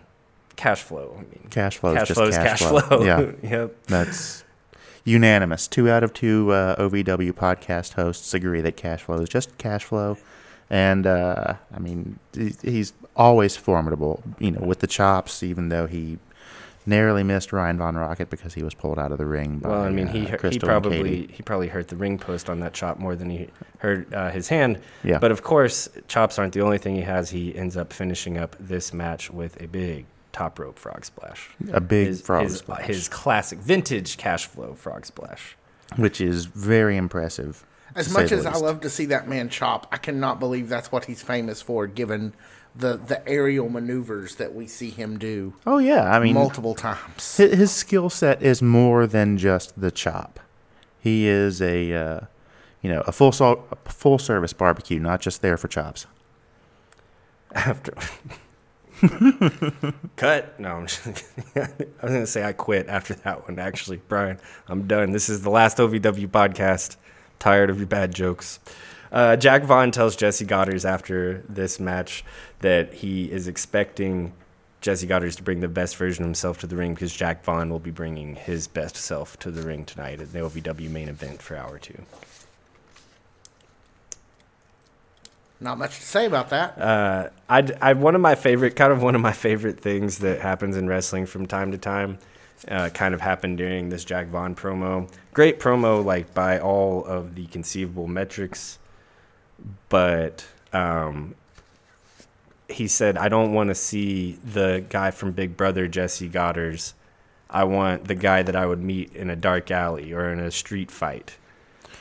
[0.56, 2.80] cash flow, I mean, Cash flow is cash just flow is cash, cash flow.
[2.80, 3.04] flow.
[3.04, 3.76] yeah, yep.
[3.88, 4.45] that's
[5.06, 5.68] unanimous.
[5.68, 9.86] Two out of two uh, OVW podcast hosts agree that cash flow is just cash
[9.86, 10.18] flow,
[10.70, 14.22] and uh, I mean he's always formidable.
[14.40, 16.18] You know, with the chops, even though he
[16.88, 19.60] narrowly missed Ryan Von Rocket because he was pulled out of the ring.
[19.60, 20.60] By, Well, I mean, uh, he he and Katie.
[20.60, 24.32] probably he probably hurt the ring post on that chop more than he hurt uh,
[24.32, 24.80] his hand.
[25.04, 25.20] yeah.
[25.20, 27.30] But of course, chops aren't the only thing he has.
[27.30, 31.50] He ends up finishing up this match with a big top rope frog splash.
[31.72, 35.56] a big his, frog his, splash, his classic vintage cash flow frog splash.
[35.96, 37.66] which is very impressive.
[37.96, 40.92] As much the as I love to see that man chop, I cannot believe that's
[40.92, 42.34] what he's famous for, given
[42.76, 47.38] the the aerial maneuvers that we see him do Oh yeah, I mean, multiple times.
[47.38, 50.42] his, his skill set is more than just the chop.
[51.00, 52.20] He is a, uh,
[52.82, 56.06] you know, a full so- a full service barbecue, not just there for chops.
[57.54, 57.94] After
[60.16, 60.60] cut.
[60.60, 61.08] No, I'm just
[61.56, 61.60] I
[62.02, 63.60] was gonna say I quit after that one.
[63.60, 65.12] Actually, Brian, I'm done.
[65.12, 66.98] This is the last OVW podcast.
[67.40, 68.60] Tired of your bad jokes.
[69.12, 72.24] Uh, Jack Vaughn tells Jesse Godderz after this match
[72.60, 74.34] that he is expecting
[74.82, 77.70] Jesse Godderz to bring the best version of himself to the ring because Jack Vaughn
[77.70, 81.42] will be bringing his best self to the ring tonight at the OVW main event
[81.42, 82.02] for hour two.
[85.60, 86.78] Not much to say about that.
[86.78, 90.42] uh, I, I one of my favorite kind of one of my favorite things that
[90.42, 92.18] happens in wrestling from time to time
[92.68, 95.10] uh, kind of happened during this Jack Vaughn promo.
[95.34, 98.80] Great promo, like by all of the conceivable metrics,
[99.90, 101.36] but um,
[102.68, 106.94] he said, "I don't want to see the guy from Big Brother, Jesse Godderz.
[107.50, 110.52] I want the guy that I would meet in a dark alley or in a
[110.52, 111.38] street fight."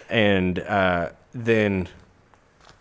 [0.08, 1.88] And uh, then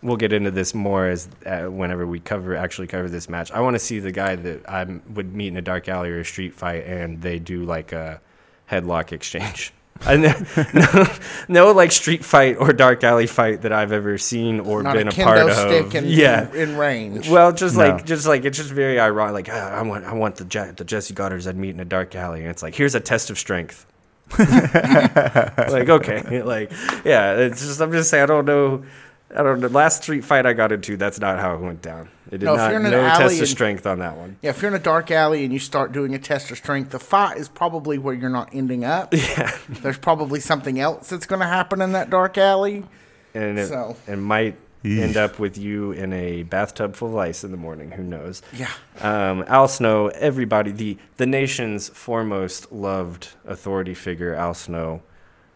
[0.04, 3.52] we'll get into this more as uh, whenever we cover actually cover this match.
[3.52, 4.84] I want to see the guy that I
[5.14, 8.22] would meet in a dark alley or a street fight, and they do like a
[8.70, 9.74] headlock exchange.
[10.06, 10.24] And
[10.74, 11.06] no,
[11.48, 15.08] no, like street fight or dark alley fight that I've ever seen or Not been
[15.08, 15.56] a a, part of.
[15.56, 16.50] stick in, yeah.
[16.50, 17.30] in, in range.
[17.30, 17.88] Well, just No.
[17.90, 19.48] like, just like it's just very ironic.
[19.48, 21.86] Like, ah, I want, I want the Je- the Jesse Godderz I'd meet in a
[21.86, 23.86] dark alley, and it's like, here's a test of strength.
[24.40, 26.72] like, okay, like,
[27.06, 28.84] yeah, it's just, I'm just saying, I don't know,
[29.36, 29.68] I don't know.
[29.68, 32.10] Last street fight I got into, that's not how it went down.
[32.32, 34.16] It did No, if not you're in an no alley test of strength on that
[34.18, 34.38] one.
[34.42, 36.92] yeah, if you're in a dark alley and you start doing a test of strength,
[36.92, 39.14] the fight is probably where you're not ending up.
[39.14, 42.84] Yeah, There's probably something else that's going to happen in that dark alley.
[43.34, 45.00] and it, So- it might Eesh.
[45.00, 47.92] end up with you in a bathtub full of ice in the morning.
[47.92, 48.42] Who knows?
[48.54, 48.70] Yeah.
[49.00, 55.02] Um, Al Snow, everybody, the the nation's foremost loved authority figure, Al Snow,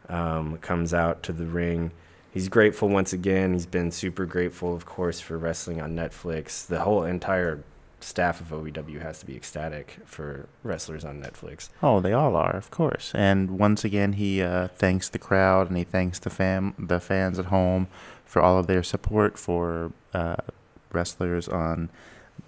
[0.10, 1.92] um, comes out to the ring.
[2.38, 3.54] He's grateful once again.
[3.54, 6.68] He's been super grateful, of course, for wrestling on Netflix.
[6.68, 7.64] The whole entire
[8.00, 11.70] staff of OVW has to be ecstatic for wrestlers on Netflix.
[11.82, 13.12] Oh, they all are, of course.
[13.16, 17.40] And once again, he uh, thanks the crowd and he thanks the fam, the fans
[17.40, 17.88] at home,
[18.24, 20.36] for all of their support for uh,
[20.92, 21.90] wrestlers on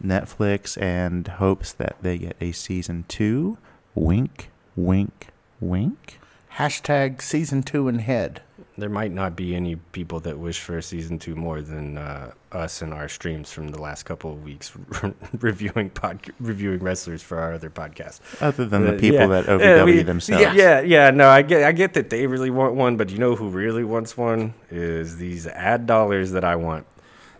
[0.05, 3.57] Netflix, and hopes that they get a season two.
[3.95, 5.29] Wink, wink,
[5.59, 6.19] wink.
[6.57, 8.43] Hashtag season two in head.
[8.79, 12.31] There might not be any people that wish for a season two more than uh,
[12.51, 14.71] us and our streams from the last couple of weeks
[15.39, 18.19] reviewing pod- reviewing wrestlers for our other podcast.
[18.41, 19.27] Other than the Uh, people yeah.
[19.27, 20.41] that Yeah, OVW we- themselves.
[20.43, 21.11] Yeah, yeah, yeah.
[21.11, 23.83] No, I get, I get that they really want one, but you know who really
[23.83, 26.85] wants one is these ad dollars that I want.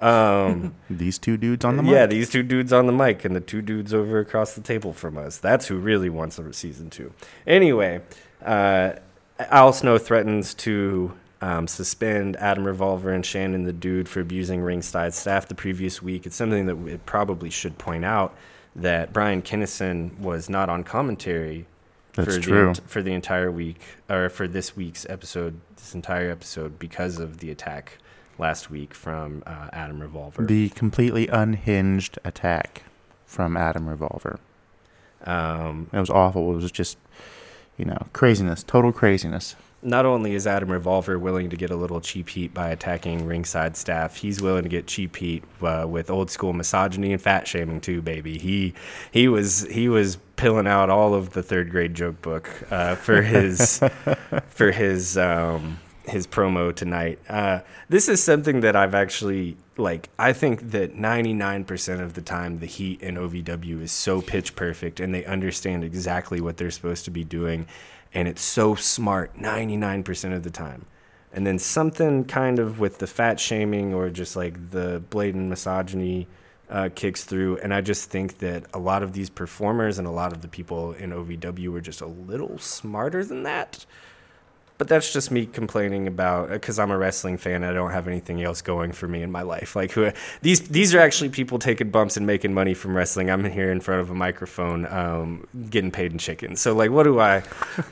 [0.02, 3.42] Um, These two dudes on the yeah, these two dudes on the mic and the
[3.42, 5.38] two dudes over across the table from us.
[5.40, 7.12] That's who really wants a season two.
[7.46, 8.00] Anyway,
[8.42, 8.94] uh,
[9.40, 11.12] Al Snow threatens to
[11.42, 16.26] um, suspend Adam Revolver and Shannon the Dude for abusing ringside staff the previous week.
[16.26, 18.36] It's something that we probably should point out
[18.76, 21.66] that Brian Kinnison was not on commentary
[22.14, 22.74] That's for true.
[22.74, 23.80] The, for the entire week,
[24.10, 27.98] or for this week's episode, this entire episode, because of the attack
[28.38, 30.46] last week from uh, Adam Revolver.
[30.46, 32.84] The completely unhinged attack
[33.26, 34.40] from Adam Revolver.
[35.26, 36.52] um, It was awful.
[36.52, 36.98] It was just,
[37.78, 39.56] you know, craziness, total craziness.
[39.82, 43.78] Not only is Adam Revolver willing to get a little cheap heat by attacking ringside
[43.78, 47.80] staff, he's willing to get cheap heat uh, with old school misogyny and fat shaming
[47.80, 48.38] too, baby.
[48.38, 48.74] He
[49.12, 53.22] he was he was pilling out all of the third grade joke book uh, for
[53.22, 53.82] his
[54.50, 57.20] for his um, his promo tonight.
[57.30, 60.10] Uh, this is something that I've actually like.
[60.20, 64.22] I think that ninety nine percent of the time, the Heat and OVW is so
[64.22, 67.68] pitch perfect, and they understand exactly what they're supposed to be doing,
[68.14, 70.86] and it's so smart ninety nine percent of the time.
[71.32, 76.28] And then something kind of with the fat shaming or just like the blatant misogyny
[76.70, 77.58] uh, kicks through.
[77.58, 80.48] And I just think that a lot of these performers and a lot of the
[80.48, 83.86] people in OVW were just a little smarter than that.
[84.80, 87.56] But that's just me complaining about because I'm a wrestling fan.
[87.56, 89.76] And I don't have anything else going for me in my life.
[89.76, 90.10] Like who
[90.42, 93.30] these these are actually people taking bumps and making money from wrestling.
[93.30, 96.56] I'm here in front of a microphone, um, getting paid in chicken.
[96.56, 97.42] So like, what do I,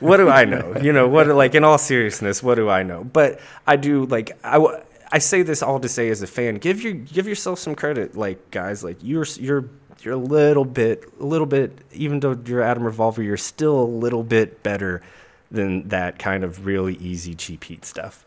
[0.00, 0.74] what do I know?
[0.88, 3.04] You know, what like in all seriousness, what do I know?
[3.04, 4.82] But I do like I.
[5.10, 8.14] I say this all to say as a fan, give your give yourself some credit,
[8.14, 9.64] like guys, like you're you're
[10.02, 13.84] you're a little bit a little bit even though you're Adam Revolver, you're still a
[13.84, 15.02] little bit better
[15.50, 18.24] than that kind of really easy cheap heat stuff.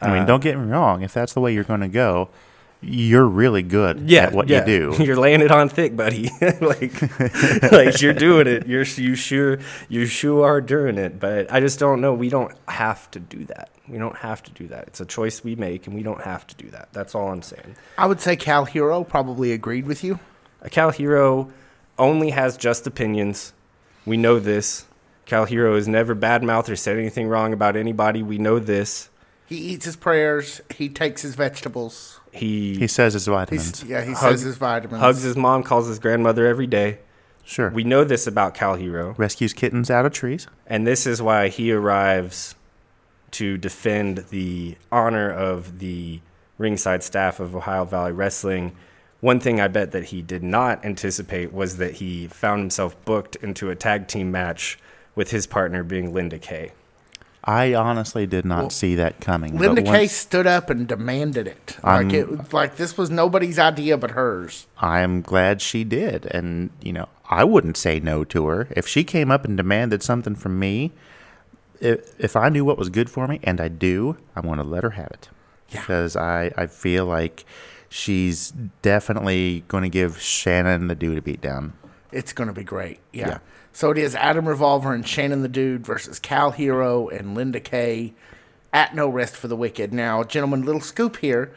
[0.00, 1.02] I mean, Uh, don't get me wrong.
[1.02, 2.28] If that's the way you're going to go,
[2.82, 4.60] you're really good yeah, at what yeah.
[4.60, 5.04] you do.
[5.04, 6.30] You're laying it on thick, buddy.
[6.62, 7.02] like,
[7.72, 8.66] like you're doing it.
[8.66, 9.58] You're you sure
[9.90, 11.20] you sure are doing it.
[11.20, 12.14] But I just don't know.
[12.14, 13.68] We don't have to do that.
[13.86, 14.86] We don't have to do that.
[14.88, 16.88] It's a choice we make, and we don't have to do that.
[16.92, 17.76] That's all I'm saying.
[17.98, 20.18] I would say Kal Herro probably agreed with you.
[20.62, 21.50] A Kal Herro
[21.98, 23.52] only has just opinions.
[24.06, 24.86] We know this.
[25.30, 28.20] Kal Herro has never badmouthed or said anything wrong about anybody.
[28.20, 29.10] We know this.
[29.46, 30.60] He eats his prayers.
[30.74, 32.18] He takes his vegetables.
[32.32, 33.80] He, He says his vitamins.
[33.82, 35.00] He's, yeah, he Hug- says his vitamins.
[35.00, 36.98] hugs his mom, calls his grandmother every day.
[37.44, 37.70] sure.
[37.70, 39.16] We know this about Kal Herro.
[39.18, 40.48] Rescues kittens out of trees.
[40.66, 42.56] And this is why he arrives
[43.32, 46.20] to defend the honor of the
[46.58, 48.74] ringside staff of Ohio Valley Wrestling.
[49.20, 53.36] One thing I bet that he did not anticipate was that he found himself booked
[53.36, 54.76] into a tag team match
[55.14, 56.72] with his partner being Linda Kay.
[57.42, 59.56] I honestly did not Well, see that coming.
[59.58, 61.78] Linda Kay once- stood up and demanded it.
[61.82, 64.66] Like I'm- it like this was nobody's idea but hers.
[64.78, 66.26] I'm glad she did.
[66.26, 68.68] And, you know, I wouldn't say no to her.
[68.72, 70.92] If she came up and demanded something from me,
[71.80, 74.64] if, if I knew what was good for me, and I do, I'm going to
[74.64, 75.28] let her have it.
[75.70, 75.80] Yeah.
[75.80, 77.46] Because I, I feel like
[77.88, 78.52] she's
[78.82, 81.72] definitely going to give Shannon the dude to beat down.
[82.12, 82.98] It's going to be great.
[83.12, 83.28] Yeah.
[83.28, 83.38] Yeah.
[83.72, 88.14] So it is Adam Revolver and Shannon the Dude versus Kal Herro and Linda Kay
[88.72, 89.92] at No Rest for the Wicked.
[89.92, 91.52] Now, gentlemen, little scoop here.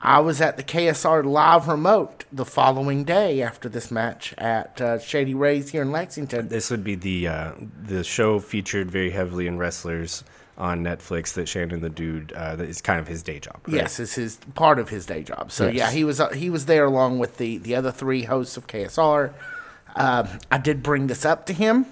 [0.00, 4.98] I was at the KSR live remote the following day after this match at uh,
[4.98, 6.48] Shady Rays here in Lexington.
[6.48, 7.52] This would be the uh,
[7.82, 10.22] the show featured very heavily in wrestlers
[10.58, 13.58] on Netflix that Shannon the Dude uh, that is kind of his day job.
[13.66, 13.76] right?
[13.76, 15.50] Yes, it's his part of his day job.
[15.50, 15.74] So Yes.
[15.76, 18.66] yeah, he was uh, he was there along with the the other three hosts of
[18.66, 19.32] KSR.
[19.96, 21.86] Um, I did bring this up to him,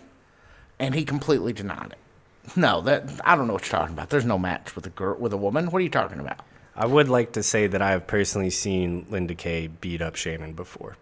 [0.78, 2.56] and he completely denied it.
[2.56, 4.10] No, that I don't know what you're talking about.
[4.10, 5.70] There's no match with a girl with a woman.
[5.70, 6.40] What are you talking about?
[6.76, 10.52] I would like to say that I have personally seen Linda Kay beat up Shannon
[10.52, 10.96] before.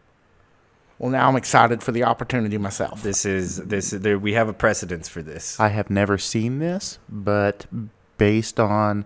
[0.98, 3.02] Well, now I'm excited for the opportunity myself.
[3.02, 5.58] This is this there we have a precedence for this.
[5.58, 7.66] I have never seen this, but
[8.18, 9.04] based on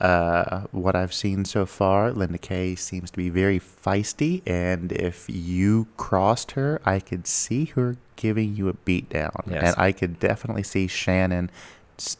[0.00, 4.42] uh, what I've seen so far, Linda Kay seems to be very feisty.
[4.46, 9.50] And if you crossed her, I could see her giving you a beatdown.
[9.50, 9.62] Yes.
[9.62, 11.50] And I could definitely see Shannon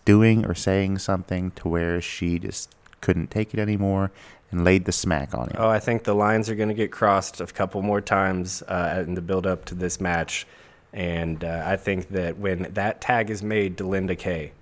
[0.05, 4.11] doing or saying something to where she just couldn't take it anymore
[4.51, 5.57] and laid the smack on him.
[5.59, 9.05] Oh, I think the lines are going to get crossed a couple more times uh,
[9.07, 10.47] in the build up to this match,
[10.93, 14.53] and uh, I think that when that tag is made to Linda Kay,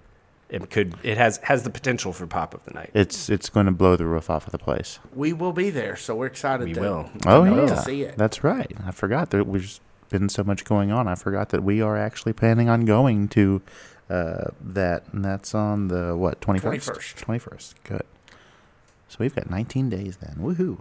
[0.49, 2.91] it could it has has the potential for pop of the night.
[2.95, 4.99] It's it's going to blow the roof off of the place.
[5.15, 6.67] We will be there, so we're excited.
[6.67, 7.11] We to, will.
[7.23, 8.17] to Oh yeah, to see it.
[8.17, 8.75] that's right.
[8.87, 11.07] I forgot that there's been so much going on.
[11.07, 13.61] I forgot that we are actually planning on going to
[14.09, 16.89] uh, that, and that's on the what twenty first.
[16.89, 17.15] 21st.
[17.17, 17.83] Twenty first.
[17.85, 18.05] Good.
[19.09, 20.37] So we've got nineteen days then.
[20.41, 20.81] Woohoo!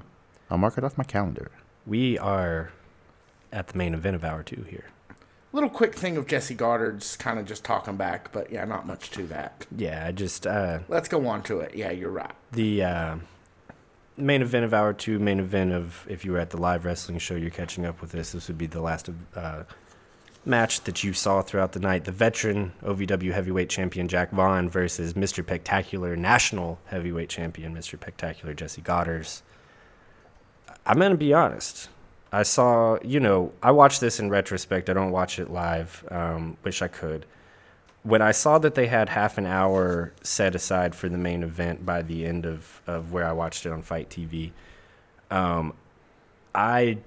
[0.50, 1.52] I'll mark it off my calendar.
[1.86, 2.72] We are
[3.52, 4.86] at the main event of hour two here.
[5.58, 9.10] Little quick thing of Jesse Godderz kind of just talking back, but yeah, not much
[9.10, 9.66] to that.
[9.76, 11.74] Yeah, I just uh, Let's go on to it.
[11.74, 12.32] Yeah, you're right.
[12.52, 13.16] the uh,
[14.18, 17.18] main event of hour two, main event of if you were at the live wrestling
[17.18, 18.34] show, you're catching up with this.
[18.34, 19.64] This would be the last of, uh,
[20.46, 22.06] match that you saw throughout the night.
[22.06, 25.44] The veteran OVW heavyweight champion Jack Vaughn versus Mr.
[25.44, 27.96] Spectacular national heavyweight champion Mr.
[27.96, 29.42] Spectacular Jesse Godderz.
[30.86, 31.90] I'm gonna be honest.
[32.32, 34.90] I saw, you know, I watched this in retrospect.
[34.90, 36.06] I don't watch it live.
[36.12, 37.26] Um, wish I could
[38.08, 41.86] when I saw that they had half an hour set aside for the main event
[41.86, 44.52] by the end of, of where I watched it on FITE TV,
[45.30, 45.74] um,
[46.56, 47.00] I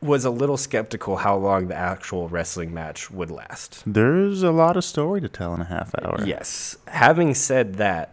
[0.00, 3.82] was a little skeptical how long the actual wrestling match would last.
[3.84, 6.24] There's a lot of story to tell in a half hour.
[6.24, 6.76] Yes.
[6.86, 8.12] Having said that,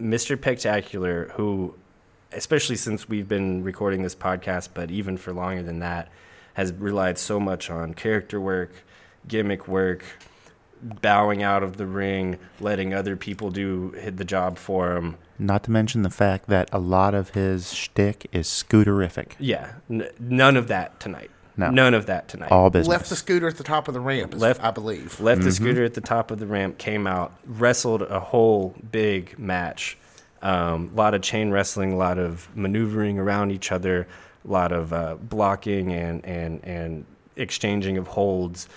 [0.00, 0.38] Mr.
[0.38, 1.74] Spectacular, who,
[2.32, 6.08] especially since we've been recording this podcast, but even for longer than that,
[6.54, 8.72] has relied so much on character work,
[9.26, 10.04] gimmick work,
[10.82, 15.16] bowing out of the ring, letting other people do hit the job for him.
[15.38, 19.32] Not to mention the fact that a lot of his shtick is scooterific.
[19.38, 21.30] Yeah, n- none of that tonight.
[21.56, 21.70] No.
[21.70, 22.50] None of that tonight.
[22.50, 22.88] All business.
[22.88, 25.20] Left the scooter at the top of the ramp, Left- I believe.
[25.20, 25.64] left the mm-hmm.
[25.64, 29.98] scooter at the top of the ramp, came out, wrestled a whole big match.
[30.42, 34.06] A lot of chain wrestling, a lot of maneuvering around each other,
[34.44, 37.04] a lot of uh, blocking and, and, and
[37.36, 38.68] exchanging of holds.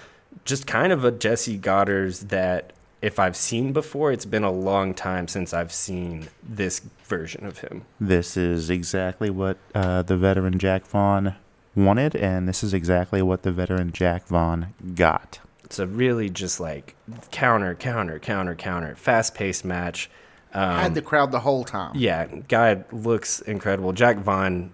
[0.45, 4.93] Just kind of a Jesse Godderz that if I've seen before, it's been a long
[4.93, 7.83] time since I've seen this version of him.
[7.99, 11.35] This is exactly what uh, the veteran Jack Vaughn
[11.75, 15.39] wanted, and this is exactly what the veteran Jack Vaughn got.
[15.65, 16.95] It's a really just like
[17.31, 20.09] counter, counter, counter, counter, fast paced match.
[20.53, 21.93] Um, Had the crowd the whole time.
[21.95, 23.91] Yeah, guy looks incredible.
[23.93, 24.71] Jack Vaughn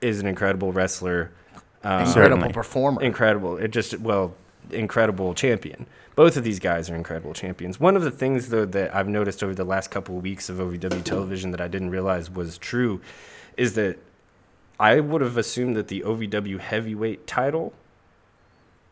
[0.00, 1.30] is an incredible wrestler.
[1.84, 2.52] Um, Incredible Certainly.
[2.52, 3.02] performer.
[3.02, 3.56] incredible.
[3.56, 4.34] It just well,
[4.70, 5.86] incredible champion.
[6.14, 7.80] Both of these guys are incredible champions.
[7.80, 10.58] One of the things though that I've noticed over the last couple of weeks of
[10.58, 13.00] OVW television that I didn't realize was true
[13.56, 13.98] is that
[14.78, 17.72] I would have assumed that the OVW heavyweight title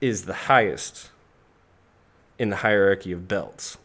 [0.00, 1.10] is the highest
[2.38, 3.76] in the hierarchy of belts.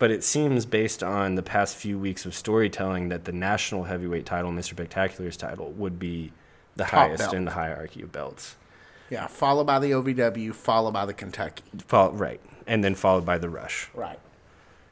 [0.00, 4.26] But it seems based on the past few weeks of storytelling that the national heavyweight
[4.26, 4.70] title, Mr.
[4.70, 6.32] Spectacular's title, would be
[6.74, 7.34] the Top highest belt.
[7.34, 8.56] in the hierarchy of belts.
[9.10, 11.62] yeah, followed by the OVW, followed by the Kentucky.
[11.86, 12.40] Fol- right.
[12.66, 13.88] And then followed by the Rush.
[13.94, 14.18] Right.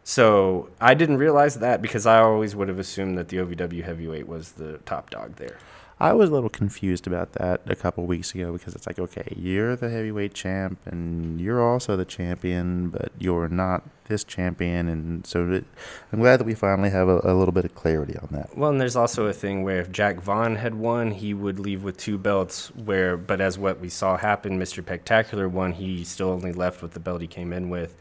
[0.05, 4.27] So I didn't realize that because I always would have assumed that the OVW heavyweight
[4.29, 5.57] was the top dog there.
[6.01, 9.35] I was a little confused about that a couple weeks ago because it's like, okay,
[9.37, 14.89] you're the heavyweight champ and you're also the champion, but you're not this champion.
[14.89, 15.65] And so it,
[16.13, 18.57] I'm glad that we finally have a, a, little bit of clarity on that.
[18.57, 21.83] Well, and there's also a thing where if Jack Vaughn had won, he would leave
[21.83, 22.69] with two belts.
[22.77, 24.85] Where, but as what we saw happen, Mr.
[24.85, 27.97] Spectacular won, he still only left with the belt he came in with.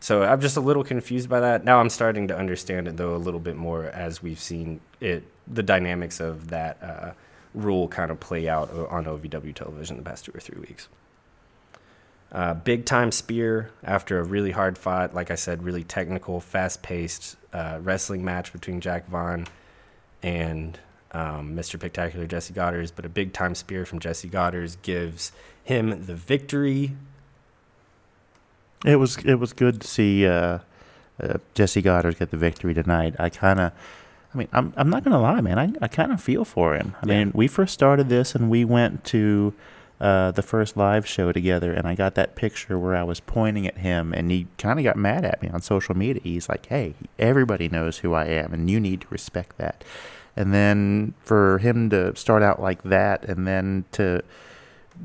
[0.00, 1.64] So I'm just a little confused by that.
[1.64, 5.22] Now I'm starting to understand it though a little bit more as we've seen it,
[5.46, 6.82] the dynamics of that.
[6.82, 7.12] Uh,
[7.54, 10.88] rule kind of play out on OVW television the past two or three weeks.
[12.30, 16.82] Uh, big time spear after a really hard fought, like I said, really technical, fast
[16.82, 19.46] paced uh, wrestling match between Jack Vaughn
[20.22, 20.78] and
[21.12, 21.78] um, Mr.
[21.78, 22.92] Spectacular Jesse Godderz.
[22.94, 25.32] But a big time spear from Jesse Godderz gives
[25.64, 26.92] him the victory.
[28.84, 30.58] It was it was good to see uh,
[31.20, 33.14] uh Jesse Godderz get the victory tonight.
[33.18, 33.72] I kind of
[34.38, 35.58] mean, I'm I'm not gonna lie, man.
[35.58, 36.94] I, I kind of feel for him.
[37.02, 37.18] I yeah.
[37.18, 39.54] mean, we first started this and we went to
[40.00, 43.66] uh, the first live show together, and I got that picture where I was pointing
[43.66, 46.22] at him, and he kind of got mad at me on social media.
[46.22, 49.82] He's like, "Hey, everybody knows who I am, and you need to respect that."
[50.36, 54.22] And then for him to start out like that, and then to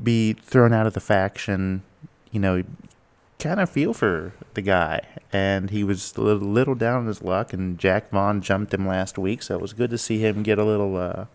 [0.02, 1.82] be thrown out of the faction,
[2.30, 2.62] you know,
[3.44, 5.02] kind of feel for the guy.
[5.32, 9.18] And he was a little, down on his luck, and Jack Vaughn jumped him last
[9.18, 11.26] week, so it was good to see him get a little uh,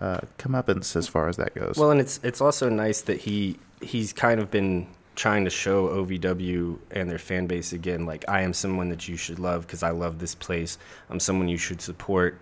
[0.00, 1.76] uh, comeuppance as far as that goes.
[1.76, 5.88] Well, and it's it's also nice that he he's kind of been trying to show
[5.88, 9.82] OVW and their fan base again, like I am someone that you should love because
[9.82, 10.78] I love this place.
[11.10, 12.38] I'm someone you should support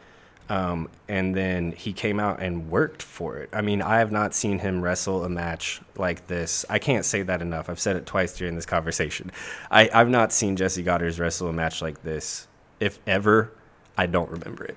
[0.50, 3.48] um, and then he came out and worked for it.
[3.52, 6.66] I mean, I have not seen him wrestle a match like this.
[6.68, 7.70] I can't say that enough.
[7.70, 9.30] I've said it twice during this conversation.
[9.70, 12.48] I, I've not seen Jesse Godderz wrestle a match like this.
[12.80, 13.52] If ever,
[13.96, 14.76] I don't remember it.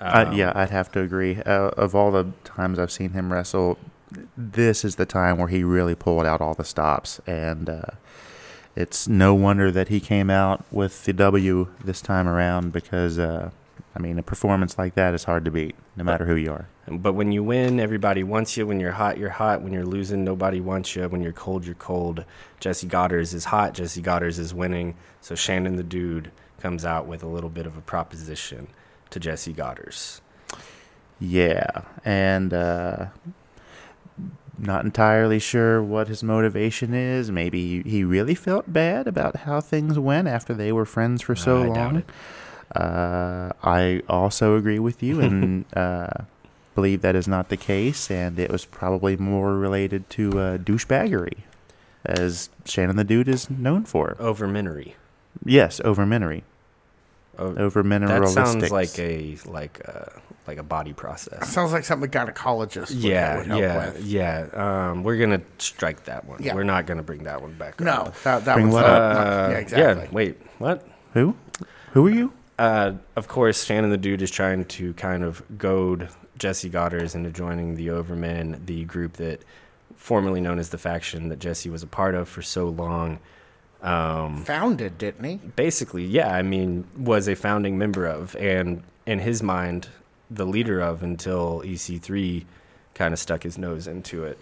[0.00, 1.42] Um, uh, yeah, I'd have to agree.
[1.44, 3.78] Uh, of all the times I've seen him wrestle,
[4.34, 7.20] this is the time where he really pulled out all the stops.
[7.26, 7.82] And uh,
[8.74, 13.50] it's no wonder that he came out with the W this time around because uh,
[13.96, 16.68] I mean, a performance like that is hard to beat, no matter who you are.
[16.86, 18.66] But when you win, everybody wants you.
[18.66, 19.62] When you're hot, you're hot.
[19.62, 21.08] When you're losing, nobody wants you.
[21.08, 22.24] When you're cold, you're cold.
[22.60, 23.72] Jesse Godderz is hot.
[23.72, 24.96] Jesse Godderz is winning.
[25.22, 26.30] So Shannon the Dude
[26.60, 28.68] comes out with a little bit of a proposition
[29.10, 30.20] to Jesse Godderz.
[31.18, 33.06] Yeah, and uh,
[34.58, 37.30] not entirely sure what his motivation is.
[37.30, 41.62] Maybe he really felt bad about how things went after they were friends for so
[41.62, 42.04] uh, long.
[42.74, 46.08] Uh, I also agree with you and uh,
[46.74, 51.38] believe that is not the case, and it was probably more related to uh, douchebaggery,
[52.04, 54.16] as Shannon the Dude is known for.
[54.18, 54.94] Overminery.
[55.44, 56.42] Yes, overminery.
[57.38, 58.34] Oh, over mineralistics.
[58.34, 61.48] That sounds like a like a like a body process.
[61.50, 62.92] Sounds like something a gynecologist.
[62.94, 64.04] yeah, yeah, with.
[64.04, 64.46] yeah.
[64.52, 66.42] Um, we're gonna strike that one.
[66.42, 66.54] Yeah.
[66.54, 67.78] We're not gonna bring that one back.
[67.80, 68.22] No, up.
[68.22, 69.16] that, that bring what up?
[69.16, 70.04] Uh, yeah, exactly.
[70.04, 70.88] Yeah, wait, what?
[71.12, 71.36] Who?
[71.92, 72.32] Who are you?
[72.58, 77.30] Uh, of course, Shannon the Dude is trying to kind of goad Jesse Godderz into
[77.30, 79.42] joining the Overmen, the group that
[79.96, 83.18] formerly known as the faction that Jesse was a part of for so long.
[83.82, 85.36] Um, Founded, didn't he?
[85.36, 86.34] Basically, yeah.
[86.34, 89.88] I mean, was a founding member of, and in his mind,
[90.30, 92.44] the leader of until EC3
[92.94, 94.38] kind of stuck his nose into it.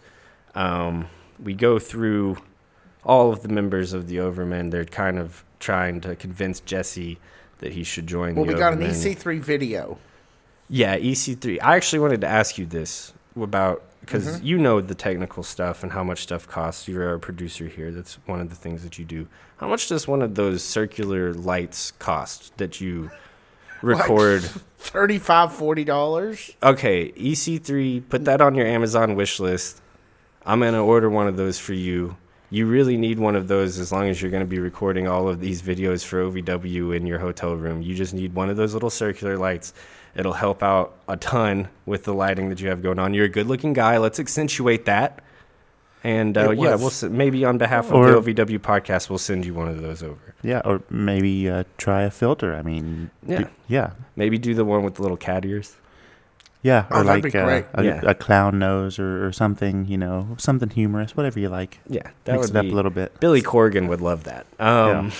[0.55, 1.09] Um,
[1.43, 2.39] we go through
[3.05, 4.71] all of the members of the Overmen.
[4.71, 7.19] They're kind of trying to convince Jesse
[7.59, 8.35] that he should join.
[8.35, 9.99] Well, we got an EC3 video.
[10.69, 11.59] Yeah, EC3.
[11.63, 14.47] I actually wanted to ask you this about because mm-hmm.
[14.47, 16.89] you know the technical stuff and how much stuff costs.
[16.89, 17.91] You're a producer here.
[17.91, 19.27] That's one of the things that you do.
[19.59, 23.11] How much does one of those circular lights cost that you
[23.83, 24.43] record?
[24.43, 26.51] Like 35 40 dollars.
[26.63, 28.09] Okay, EC3.
[28.09, 29.81] Put that on your Amazon wish list.
[30.47, 32.17] I'm gonna order one of those for you
[32.55, 35.29] you really need one of those as long as you're going to be recording all
[35.29, 37.83] of these videos for OVW in your hotel room.
[37.83, 39.75] You just need one of those little circular lights.
[40.15, 43.13] It'll help out a ton with the lighting that you have going on.
[43.13, 43.99] You're a good looking guy.
[43.99, 45.21] Let's accentuate that.
[46.05, 49.53] And uh, yeah, we'll maybe on behalf of or, the OVW podcast, we'll send you
[49.53, 50.35] one of those over.
[50.43, 52.55] Yeah, or maybe uh, try a filter.
[52.55, 53.95] I mean, yeah, yeah.
[54.15, 55.75] Maybe do the one with the little cat ears.
[56.65, 58.01] Yeah, or oh, like uh, a, yeah.
[58.05, 61.79] a, clown nose or, or, something, you know, something humorous, whatever you like.
[61.87, 63.21] Yeah, that Mix would it up a little bit.
[63.21, 64.47] Billy Corgan would love that.
[64.59, 65.13] Um,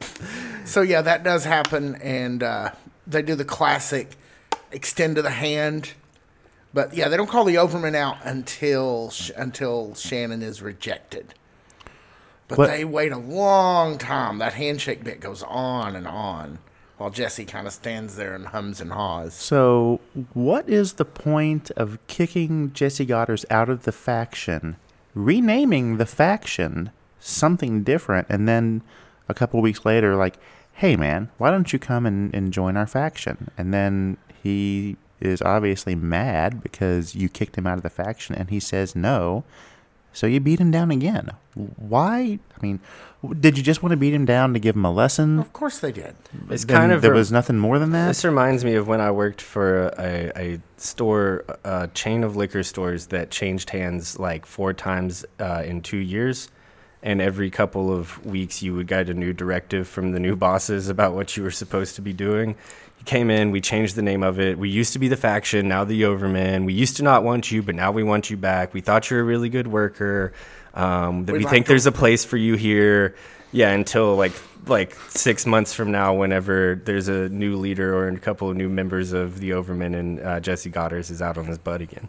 [0.00, 0.06] yeah.
[0.64, 2.70] so yeah, that does happen, and uh,
[3.06, 4.16] they do the classic
[4.72, 5.92] extend to the hand,
[6.72, 11.34] but yeah, they don't call the Overman out until until Shannon is rejected.
[12.48, 12.66] But what?
[12.68, 14.38] they wait a long time.
[14.38, 16.58] That handshake bit goes on and on.
[16.98, 19.34] While Jesse kind of stands there and hums and haws.
[19.34, 20.00] So,
[20.32, 24.76] what is the point of kicking Jesse Godderz out of the faction,
[25.14, 26.90] renaming the faction
[27.20, 28.82] something different, and then
[29.28, 30.36] a couple weeks later, like,
[30.74, 33.50] hey man, why don't you come and, and join our faction?
[33.58, 38.50] And then he is obviously mad because you kicked him out of the faction, and
[38.50, 39.44] he says no.
[40.16, 41.28] So you beat him down again.
[41.76, 42.38] Why?
[42.56, 42.80] I mean,
[43.38, 45.38] did you just want to beat him down to give him a lesson?
[45.38, 46.16] Of course they did.
[46.48, 48.06] It's Then kind of there a- was nothing more than that.
[48.08, 52.62] This reminds me of when I worked for a, a store, a chain of liquor
[52.62, 56.48] stores that changed hands like four times uh, in two years.
[57.02, 60.88] And every couple of weeks, you would get a new directive from the new bosses
[60.88, 62.50] about what you were supposed to be doing.
[62.98, 64.58] You came in, we changed the name of it.
[64.58, 66.64] We used to be the faction, now the Overman.
[66.64, 68.74] We used to not want you, but now we want you back.
[68.74, 70.32] We thought you were a really good worker.
[70.74, 73.14] Um, that We'd we like think to- there's a place for you here.
[73.52, 74.32] Yeah, until like
[74.66, 78.68] like six months from now, whenever there's a new leader or a couple of new
[78.68, 82.08] members of the Overmen and uh, Jesse Godderz is out on his butt again.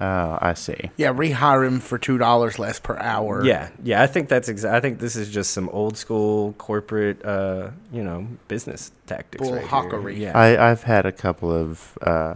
[0.00, 0.90] Oh, I see.
[0.96, 3.44] Yeah, rehire him for two dollars less per hour.
[3.44, 7.24] Yeah, yeah, I think that's exa- I think this is just some old school corporate,
[7.24, 9.42] uh, you know, business tactics.
[9.50, 9.68] right here.
[10.16, 12.34] Yeah, I, I've had a couple of uh,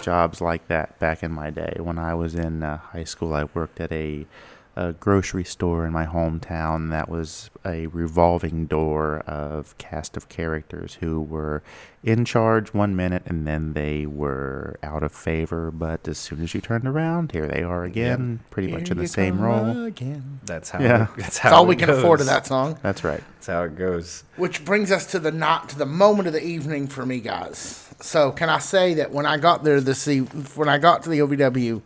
[0.00, 1.76] jobs like that back in my day.
[1.78, 4.24] When I was in uh, high school, I worked at a,
[4.80, 10.94] a grocery store in my hometown that was a revolving door of cast of characters
[11.00, 11.62] who were
[12.02, 15.70] in charge one minute and then they were out of favor.
[15.70, 19.02] But as soon as you turned around, here they are again, pretty much in the
[19.02, 19.84] you same role.
[19.84, 20.40] Again.
[20.44, 20.80] that's how.
[20.80, 21.08] Yeah.
[21.14, 21.50] that's how.
[21.50, 22.78] That's all it we can afford of that song.
[22.82, 23.22] That's right.
[23.34, 24.24] That's how it goes.
[24.36, 27.86] Which brings us to the not to the moment of the evening for me, guys.
[28.00, 31.10] So can I say that when I got there this e- when I got to
[31.10, 31.82] the OVW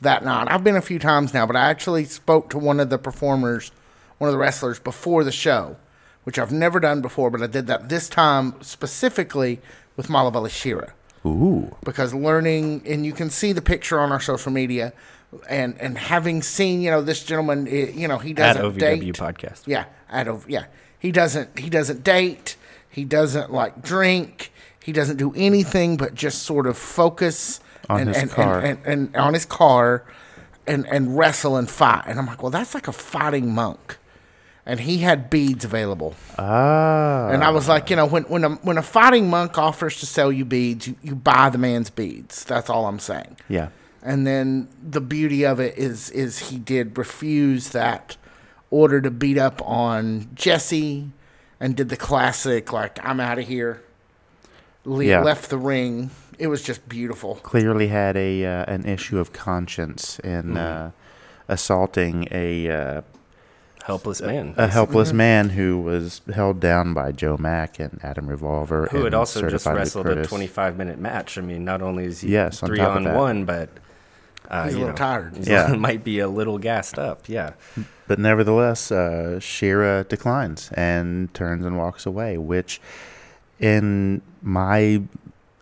[0.00, 2.90] that night, I've been a few times now, but I actually spoke to one of
[2.90, 3.72] the performers,
[4.18, 5.76] one of the wrestlers before the show,
[6.24, 9.60] which I've never done before, but I did that this time specifically
[9.96, 10.92] with Mahabali Shera
[11.24, 11.74] Ooh.
[11.84, 14.92] because learning and you can see the picture on our social media
[15.48, 18.78] and and having seen you know this gentleman eh, you know he doesn't at OVW
[18.78, 19.62] date podcast.
[19.66, 20.66] yeah at yeah
[20.98, 22.56] he doesn't he doesn't date
[22.88, 28.08] he doesn't like drink he doesn't do anything but just sort of focus On and,
[28.08, 28.58] his and, car.
[28.60, 30.04] And, and, and on his car
[30.66, 33.98] and and wrestle and fight and i'm like well that's like a fighting monk
[34.66, 37.28] and he had beads available Ah.
[37.30, 40.06] and I was like, you know, when when a when a fighting monk offers to
[40.06, 42.44] sell you beads, you, you buy the man's beads.
[42.44, 43.36] That's all I'm saying.
[43.48, 43.68] yeah.
[44.02, 48.16] And then the beauty of it is is he did refuse that
[48.70, 51.10] order to beat up on Jesse
[51.60, 53.82] and did the classic like I'm out of here.
[54.84, 55.22] Le- Yeah.
[55.22, 56.10] Left the ring.
[56.38, 57.36] It was just beautiful.
[57.36, 60.90] clearly had a uh, an issue of conscience in uh,
[61.48, 63.02] assaulting a uh,
[63.84, 64.52] Helpless man.
[64.56, 65.16] a helpless Mm-hmm.
[65.16, 68.88] man who was held down by Joe Mack and Adam Revolver.
[68.90, 71.38] who had also just wrestled a 25 minute match.
[71.38, 73.16] I mean, not only is he Yes, three top of on that.
[73.16, 73.68] one, but
[74.50, 75.36] uh, He's a you little know, tired.
[75.46, 75.68] Yeah.
[75.78, 77.28] might be a little gassed up.
[77.28, 77.52] Yeah,
[78.08, 82.80] But nevertheless, uh, Shera declines and turns and walks away, which,
[83.60, 85.02] in my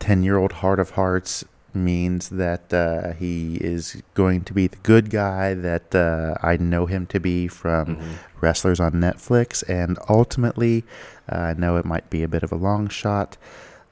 [0.05, 4.76] 10 year old heart of hearts, means that uh, he is going to be the
[4.92, 8.12] good guy that uh, I know him to be from Mm-hmm.
[8.44, 9.48] wrestlers on Netflix.
[9.68, 10.84] And ultimately,
[11.32, 13.36] uh, I know it might be a bit of a long shot.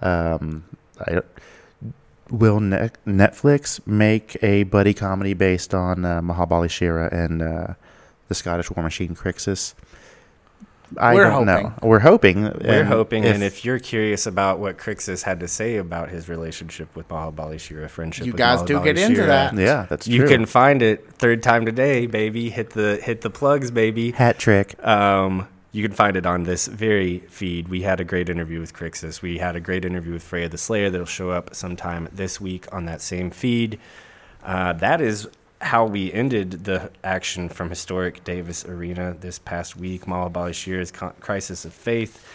[0.01, 0.65] Um,
[1.01, 1.23] I,
[2.31, 7.67] will ne- Netflix make a buddy comedy based on uh, Mahabali Shera and uh,
[8.29, 9.75] the Scottish War Machine Crixus?
[10.99, 11.53] I We're don't know.
[11.71, 11.89] hoping.
[11.89, 12.43] We're hoping.
[12.45, 13.25] we're and hoping.
[13.25, 17.59] and if you're curious about what Crixus had to say about his relationship with Mahabali
[17.61, 19.55] Shera, friendship, You with guys do Mahabali get into Shera, that.
[19.57, 20.15] yeah, that's true.
[20.15, 22.51] You can find it third time today, baby.
[22.51, 24.13] Hit the hit the plugs, baby.
[24.13, 24.75] hat trick.
[24.87, 27.69] Um, you can find it on this very feed.
[27.69, 29.23] We had a great interview with Crixus.
[29.23, 32.67] We had a great interview with Freya the Slaya that'll show up sometime this week
[32.73, 33.79] on that same feed.
[34.45, 35.29] Uh, that is
[35.63, 40.03] how we ended the action from historic Davis Arena this past week.
[40.53, 42.27] Shera's Con- Crisis of Faith.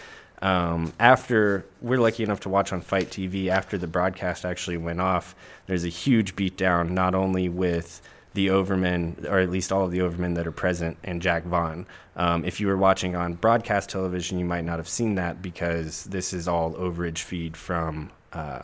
[0.42, 5.02] Um, after we're lucky enough to watch on FITE TV, after the broadcast actually went
[5.02, 8.02] off, there's a huge beatdown, not only with
[8.34, 11.88] the Overmen, or at least all of the Overmen that are present, and Jack Vaughn.
[12.16, 16.04] Um, if you were watching on broadcast television, you might not have seen that because
[16.06, 18.62] this is all overage feed from uh,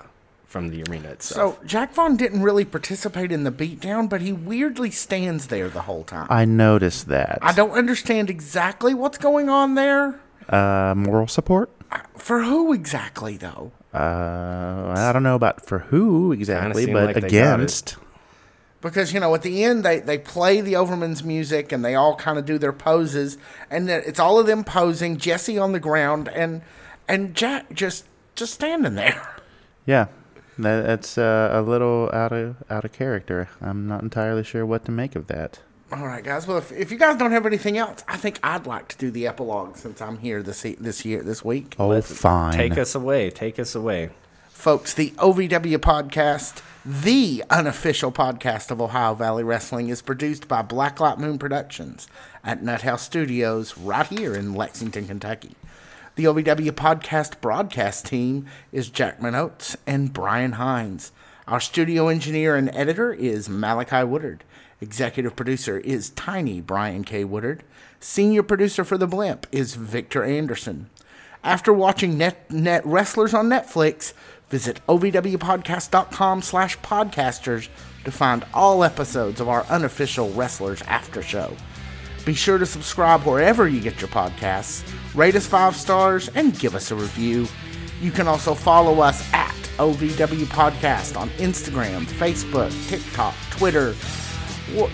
[0.53, 1.57] from the arena itself.
[1.57, 5.81] So Jack Vaughn didn't really participate in the beatdown, but he weirdly stands there the
[5.81, 6.27] whole time.
[6.29, 7.39] I noticed that.
[7.41, 10.19] I don't understand exactly what's going on there.
[10.47, 11.71] Uh, moral support?
[12.15, 13.71] For who exactly, though?
[13.93, 17.55] Uh, I don't know about for who exactly, seemed but like they got it.
[17.55, 17.97] against.
[18.79, 22.15] Because you know, at the end, they they play the Overman's music and they all
[22.15, 23.39] kind of do their poses,
[23.71, 25.17] and it's all of them posing.
[25.17, 26.61] Jesse on the ground, and
[27.07, 29.29] and Jack just just standing there.
[29.85, 30.07] Yeah,
[30.57, 33.49] that, that's uh, a little out of out of character.
[33.61, 35.59] I'm not entirely sure what to make of that.
[35.91, 36.47] All right, guys.
[36.47, 39.11] Well, if, if you guys don't have anything else, I think I'd like to do
[39.11, 41.75] the epilogue since I'm here this e- this year this week.
[41.77, 42.53] Oh, Let's fine.
[42.53, 43.29] Take us away.
[43.29, 44.09] Take us away.
[44.49, 51.17] Folks, the OVW podcast, the unofficial podcast of Ohio Valley Wrestling, is produced by Blacklight
[51.19, 52.07] Moon Productions
[52.43, 55.51] at Nut House Studios right here in Lexington, Kentucky.
[56.15, 61.11] The OVW podcast broadcast team is Jack Ochs and Brian Hines.
[61.47, 64.43] Our studio engineer and editor is Malachi Woodard.
[64.79, 67.23] Executive producer is Tiny Brian K.
[67.23, 67.63] Woodard.
[67.99, 70.91] Senior producer for The Blimp is Victor Anderson.
[71.43, 74.13] After watching net, net wrestlers on Netflix,
[74.49, 77.69] visit ovwpodcast.com slash podcasters
[78.03, 81.57] to find all episodes of our unofficial Wrestlers After Show.
[82.25, 86.75] Be sure to subscribe wherever you get your podcasts, rate us five stars, and give
[86.75, 87.47] us a review.
[88.01, 93.95] You can also follow us at OVW Podcast on Instagram, Facebook, TikTok, Twitter,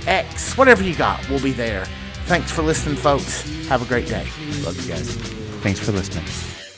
[0.08, 1.86] X, whatever you got, we'll be there.
[2.26, 3.42] Thanks for listening, folks.
[3.68, 4.28] Have a great day.
[4.64, 5.16] Love you guys.
[5.62, 6.69] Thanks for listening.